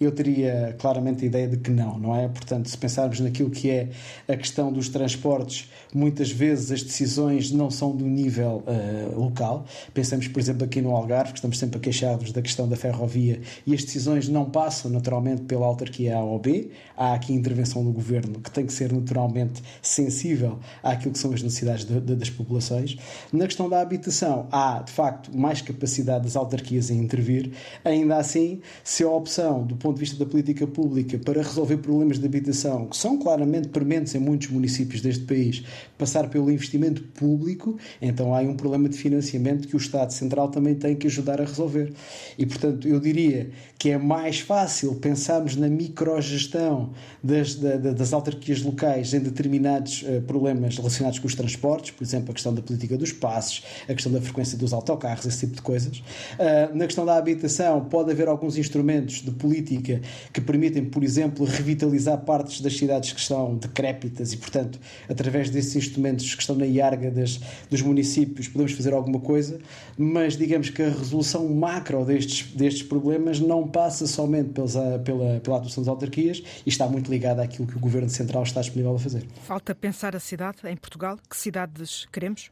Eu 0.00 0.12
teria 0.12 0.76
claramente 0.78 1.24
a 1.24 1.26
ideia 1.26 1.48
de 1.48 1.56
que 1.56 1.70
não, 1.70 1.98
não 1.98 2.16
é? 2.16 2.28
Portanto, 2.28 2.68
se 2.68 2.78
pensarmos 2.78 3.18
naquilo 3.20 3.50
que 3.50 3.70
é 3.70 3.88
a 4.28 4.36
questão 4.36 4.72
dos 4.72 4.88
transportes, 4.88 5.68
muitas 5.92 6.30
vezes 6.30 6.70
as 6.70 6.82
decisões 6.82 7.50
não 7.50 7.70
são 7.70 7.94
do 7.94 8.04
nível 8.04 8.62
uh, 8.66 9.18
local. 9.18 9.64
Pensamos, 9.92 10.28
por 10.28 10.38
exemplo, 10.38 10.64
aqui 10.64 10.80
no 10.80 10.94
Algarve, 10.94 11.32
que 11.32 11.38
estamos 11.38 11.58
sempre 11.58 11.80
queixados 11.80 12.30
da 12.32 12.40
questão 12.40 12.68
da 12.68 12.76
ferrovia 12.76 13.40
e 13.66 13.74
as 13.74 13.84
decisões 13.84 14.28
não 14.28 14.44
passam 14.44 14.90
naturalmente 14.90 15.42
pela 15.42 15.66
autarquia 15.66 16.16
A 16.16 16.22
ou 16.22 16.38
B. 16.38 16.70
Há 16.96 17.14
aqui 17.14 17.32
intervenção 17.32 17.84
do 17.84 17.90
governo 17.90 18.40
que 18.40 18.50
tem 18.50 18.66
que 18.66 18.72
ser 18.72 18.92
naturalmente 18.92 19.62
sensível 19.82 20.58
àquilo 20.82 21.12
que 21.12 21.18
são 21.18 21.32
as 21.32 21.42
necessidades 21.42 21.84
de, 21.84 22.00
de, 22.00 22.14
das 22.14 22.30
populações. 22.30 22.96
Na 23.32 23.46
questão 23.46 23.68
da 23.68 23.80
habitação, 23.80 24.46
há 24.52 24.80
de 24.80 24.92
facto 24.92 25.36
mais 25.36 25.60
capacidade 25.60 26.24
das 26.24 26.36
autarquias 26.36 26.90
em 26.90 26.98
intervir. 26.98 27.50
Ainda 27.84 28.16
assim, 28.16 28.60
se 28.84 29.02
a 29.02 29.08
opção 29.08 29.47
do 29.52 29.76
ponto 29.76 29.94
de 29.94 30.00
vista 30.00 30.16
da 30.22 30.28
política 30.28 30.66
pública 30.66 31.18
para 31.18 31.42
resolver 31.42 31.78
problemas 31.78 32.18
de 32.18 32.26
habitação 32.26 32.86
que 32.86 32.96
são 32.96 33.18
claramente 33.18 33.68
prementes 33.68 34.14
em 34.14 34.18
muitos 34.18 34.48
municípios 34.48 35.00
deste 35.00 35.24
país, 35.24 35.62
passar 35.96 36.28
pelo 36.28 36.50
investimento 36.50 37.02
público, 37.02 37.76
então 38.00 38.34
há 38.34 38.40
um 38.40 38.54
problema 38.54 38.88
de 38.88 38.96
financiamento 38.96 39.66
que 39.66 39.74
o 39.74 39.78
Estado 39.78 40.12
Central 40.12 40.48
também 40.48 40.74
tem 40.74 40.94
que 40.94 41.06
ajudar 41.06 41.40
a 41.40 41.44
resolver. 41.44 41.92
E, 42.36 42.46
portanto, 42.46 42.86
eu 42.86 43.00
diria 43.00 43.50
que 43.78 43.90
é 43.90 43.98
mais 43.98 44.40
fácil 44.40 44.94
pensarmos 44.96 45.56
na 45.56 45.68
microgestão 45.68 46.90
das, 47.22 47.54
das 47.54 48.12
autarquias 48.12 48.62
locais 48.62 49.14
em 49.14 49.20
determinados 49.20 50.02
uh, 50.02 50.22
problemas 50.22 50.76
relacionados 50.76 51.18
com 51.18 51.26
os 51.26 51.34
transportes, 51.34 51.92
por 51.92 52.04
exemplo, 52.04 52.30
a 52.30 52.34
questão 52.34 52.54
da 52.54 52.62
política 52.62 52.96
dos 52.96 53.12
passos, 53.12 53.64
a 53.88 53.94
questão 53.94 54.12
da 54.12 54.20
frequência 54.20 54.58
dos 54.58 54.72
autocarros, 54.72 55.26
esse 55.26 55.40
tipo 55.40 55.56
de 55.56 55.62
coisas. 55.62 55.98
Uh, 55.98 56.76
na 56.76 56.86
questão 56.86 57.04
da 57.04 57.16
habitação, 57.16 57.84
pode 57.84 58.10
haver 58.10 58.28
alguns 58.28 58.56
instrumentos 58.56 59.22
de 59.22 59.30
política 59.38 60.00
que 60.32 60.40
permitem, 60.40 60.84
por 60.84 61.02
exemplo, 61.02 61.46
revitalizar 61.46 62.18
partes 62.18 62.60
das 62.60 62.76
cidades 62.76 63.12
que 63.12 63.20
estão 63.20 63.56
decrépitas 63.56 64.32
e, 64.32 64.36
portanto, 64.36 64.78
através 65.08 65.50
desses 65.50 65.76
instrumentos 65.76 66.34
que 66.34 66.40
estão 66.40 66.56
na 66.56 66.66
iarga 66.66 67.10
das, 67.10 67.40
dos 67.70 67.80
municípios, 67.82 68.48
podemos 68.48 68.72
fazer 68.72 68.92
alguma 68.92 69.20
coisa, 69.20 69.58
mas 69.96 70.36
digamos 70.36 70.70
que 70.70 70.82
a 70.82 70.88
resolução 70.88 71.48
macro 71.48 72.04
destes, 72.04 72.52
destes 72.52 72.82
problemas 72.82 73.40
não 73.40 73.66
passa 73.66 74.06
somente 74.06 74.50
pela, 74.50 74.98
pela, 74.98 75.40
pela 75.40 75.56
atuação 75.56 75.82
das 75.82 75.88
autarquias 75.88 76.42
e 76.66 76.68
está 76.68 76.86
muito 76.88 77.10
ligada 77.10 77.42
àquilo 77.42 77.66
que 77.66 77.76
o 77.76 77.80
Governo 77.80 78.08
Central 78.08 78.42
está 78.42 78.60
disponível 78.60 78.94
a 78.94 78.98
fazer. 78.98 79.24
Falta 79.44 79.74
pensar 79.74 80.16
a 80.16 80.20
cidade 80.20 80.58
em 80.64 80.76
Portugal. 80.76 81.18
Que 81.28 81.36
cidades 81.36 82.06
queremos? 82.12 82.50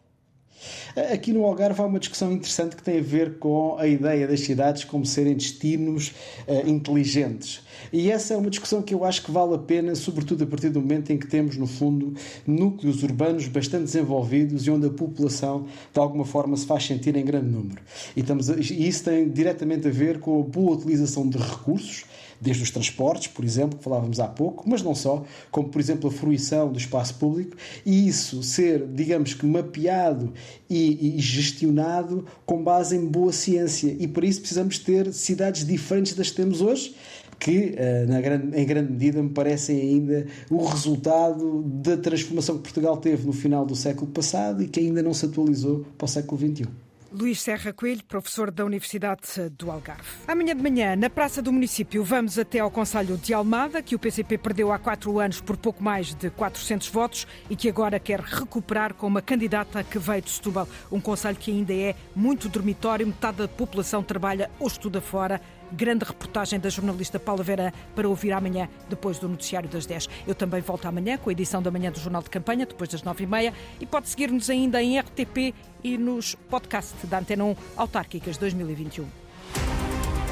Aqui 1.12 1.32
no 1.32 1.44
Algarve 1.44 1.80
há 1.80 1.84
uma 1.84 1.98
discussão 1.98 2.32
interessante 2.32 2.74
que 2.74 2.82
tem 2.82 2.98
a 2.98 3.02
ver 3.02 3.38
com 3.38 3.76
a 3.78 3.86
ideia 3.86 4.26
das 4.26 4.40
cidades 4.40 4.84
como 4.84 5.04
serem 5.04 5.34
destinos 5.34 6.12
uh, 6.48 6.68
inteligentes. 6.68 7.60
E 7.92 8.10
essa 8.10 8.34
é 8.34 8.36
uma 8.36 8.48
discussão 8.48 8.82
que 8.82 8.94
eu 8.94 9.04
acho 9.04 9.22
que 9.22 9.30
vale 9.30 9.54
a 9.54 9.58
pena, 9.58 9.94
sobretudo 9.94 10.44
a 10.44 10.46
partir 10.46 10.70
do 10.70 10.80
momento 10.80 11.12
em 11.12 11.18
que 11.18 11.26
temos, 11.26 11.56
no 11.56 11.66
fundo, 11.66 12.14
núcleos 12.46 13.02
urbanos 13.02 13.46
bastante 13.48 13.84
desenvolvidos 13.84 14.66
e 14.66 14.70
onde 14.70 14.86
a 14.86 14.90
população, 14.90 15.66
de 15.92 16.00
alguma 16.00 16.24
forma, 16.24 16.56
se 16.56 16.66
faz 16.66 16.86
sentir 16.86 17.14
em 17.16 17.24
grande 17.24 17.50
número. 17.50 17.80
E, 18.16 18.20
estamos 18.20 18.48
a, 18.50 18.56
e 18.56 18.88
isso 18.88 19.04
tem 19.04 19.28
diretamente 19.28 19.86
a 19.86 19.90
ver 19.90 20.18
com 20.18 20.40
a 20.40 20.42
boa 20.42 20.76
utilização 20.76 21.28
de 21.28 21.38
recursos 21.38 22.04
desde 22.40 22.62
os 22.62 22.70
transportes, 22.70 23.28
por 23.28 23.44
exemplo, 23.44 23.78
que 23.78 23.84
falávamos 23.84 24.20
há 24.20 24.28
pouco, 24.28 24.68
mas 24.68 24.82
não 24.82 24.94
só, 24.94 25.24
como 25.50 25.68
por 25.68 25.80
exemplo 25.80 26.08
a 26.08 26.12
fruição 26.12 26.70
do 26.70 26.78
espaço 26.78 27.14
público, 27.14 27.56
e 27.84 28.08
isso 28.08 28.42
ser, 28.42 28.86
digamos 28.86 29.34
que, 29.34 29.46
mapeado 29.46 30.32
e, 30.68 31.16
e 31.16 31.20
gestionado 31.20 32.24
com 32.44 32.62
base 32.62 32.96
em 32.96 33.06
boa 33.06 33.32
ciência. 33.32 33.96
E 33.98 34.06
por 34.06 34.24
isso 34.24 34.40
precisamos 34.40 34.78
ter 34.78 35.12
cidades 35.12 35.66
diferentes 35.66 36.14
das 36.14 36.30
que 36.30 36.36
temos 36.36 36.60
hoje 36.60 36.94
que, 37.38 37.74
eh, 37.76 38.06
na 38.06 38.20
grande, 38.20 38.58
em 38.58 38.66
grande 38.66 38.92
medida, 38.92 39.22
me 39.22 39.30
parecem 39.30 39.78
ainda 39.78 40.26
o 40.50 40.64
resultado 40.64 41.62
da 41.62 41.96
transformação 41.96 42.56
que 42.56 42.62
Portugal 42.62 42.96
teve 42.96 43.26
no 43.26 43.32
final 43.32 43.66
do 43.66 43.76
século 43.76 44.10
passado 44.10 44.62
e 44.62 44.68
que 44.68 44.80
ainda 44.80 45.02
não 45.02 45.12
se 45.12 45.26
atualizou 45.26 45.84
para 45.98 46.04
o 46.06 46.08
século 46.08 46.40
XXI. 46.40 46.85
Luís 47.18 47.40
Serra 47.40 47.72
Coelho, 47.72 48.04
professor 48.04 48.50
da 48.50 48.62
Universidade 48.62 49.48
do 49.56 49.70
Algarve. 49.70 50.02
Amanhã 50.28 50.54
de 50.54 50.62
manhã, 50.62 50.94
na 50.94 51.08
Praça 51.08 51.40
do 51.40 51.50
Município, 51.50 52.04
vamos 52.04 52.38
até 52.38 52.58
ao 52.58 52.70
Conselho 52.70 53.16
de 53.16 53.32
Almada, 53.32 53.80
que 53.80 53.94
o 53.94 53.98
PCP 53.98 54.36
perdeu 54.36 54.70
há 54.70 54.78
quatro 54.78 55.18
anos 55.18 55.40
por 55.40 55.56
pouco 55.56 55.82
mais 55.82 56.14
de 56.14 56.28
400 56.28 56.88
votos 56.88 57.26
e 57.48 57.56
que 57.56 57.70
agora 57.70 57.98
quer 57.98 58.20
recuperar 58.20 58.92
com 58.92 59.06
uma 59.06 59.22
candidata 59.22 59.82
que 59.82 59.98
veio 59.98 60.20
de 60.20 60.28
Setúbal. 60.28 60.68
Um 60.92 61.00
conselho 61.00 61.38
que 61.38 61.50
ainda 61.50 61.72
é 61.72 61.94
muito 62.14 62.50
dormitório, 62.50 63.06
metade 63.06 63.38
da 63.38 63.48
população 63.48 64.02
trabalha 64.02 64.50
ou 64.60 64.66
estuda 64.66 65.00
fora 65.00 65.40
Grande 65.72 66.04
reportagem 66.04 66.58
da 66.60 66.68
jornalista 66.68 67.18
Paula 67.18 67.42
Vera 67.42 67.72
para 67.94 68.08
ouvir 68.08 68.32
amanhã, 68.32 68.68
depois 68.88 69.18
do 69.18 69.28
noticiário 69.28 69.68
das 69.68 69.86
10. 69.86 70.08
Eu 70.26 70.34
também 70.34 70.60
volto 70.60 70.86
amanhã 70.86 71.18
com 71.18 71.28
a 71.30 71.32
edição 71.32 71.60
da 71.60 71.70
manhã 71.70 71.90
do 71.90 71.98
Jornal 71.98 72.22
de 72.22 72.30
Campanha, 72.30 72.66
depois 72.66 72.88
das 72.90 73.02
9h30. 73.02 73.52
E 73.80 73.86
pode 73.86 74.08
seguir-nos 74.08 74.48
ainda 74.48 74.82
em 74.82 74.98
RTP 74.98 75.54
e 75.82 75.98
nos 75.98 76.34
podcasts 76.34 77.08
da 77.08 77.18
Antena 77.18 77.44
1 77.44 77.56
Autárquicas 77.76 78.36
2021. 78.36 79.06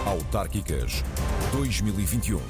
Autárquicas 0.06 1.02
2021. 1.52 2.40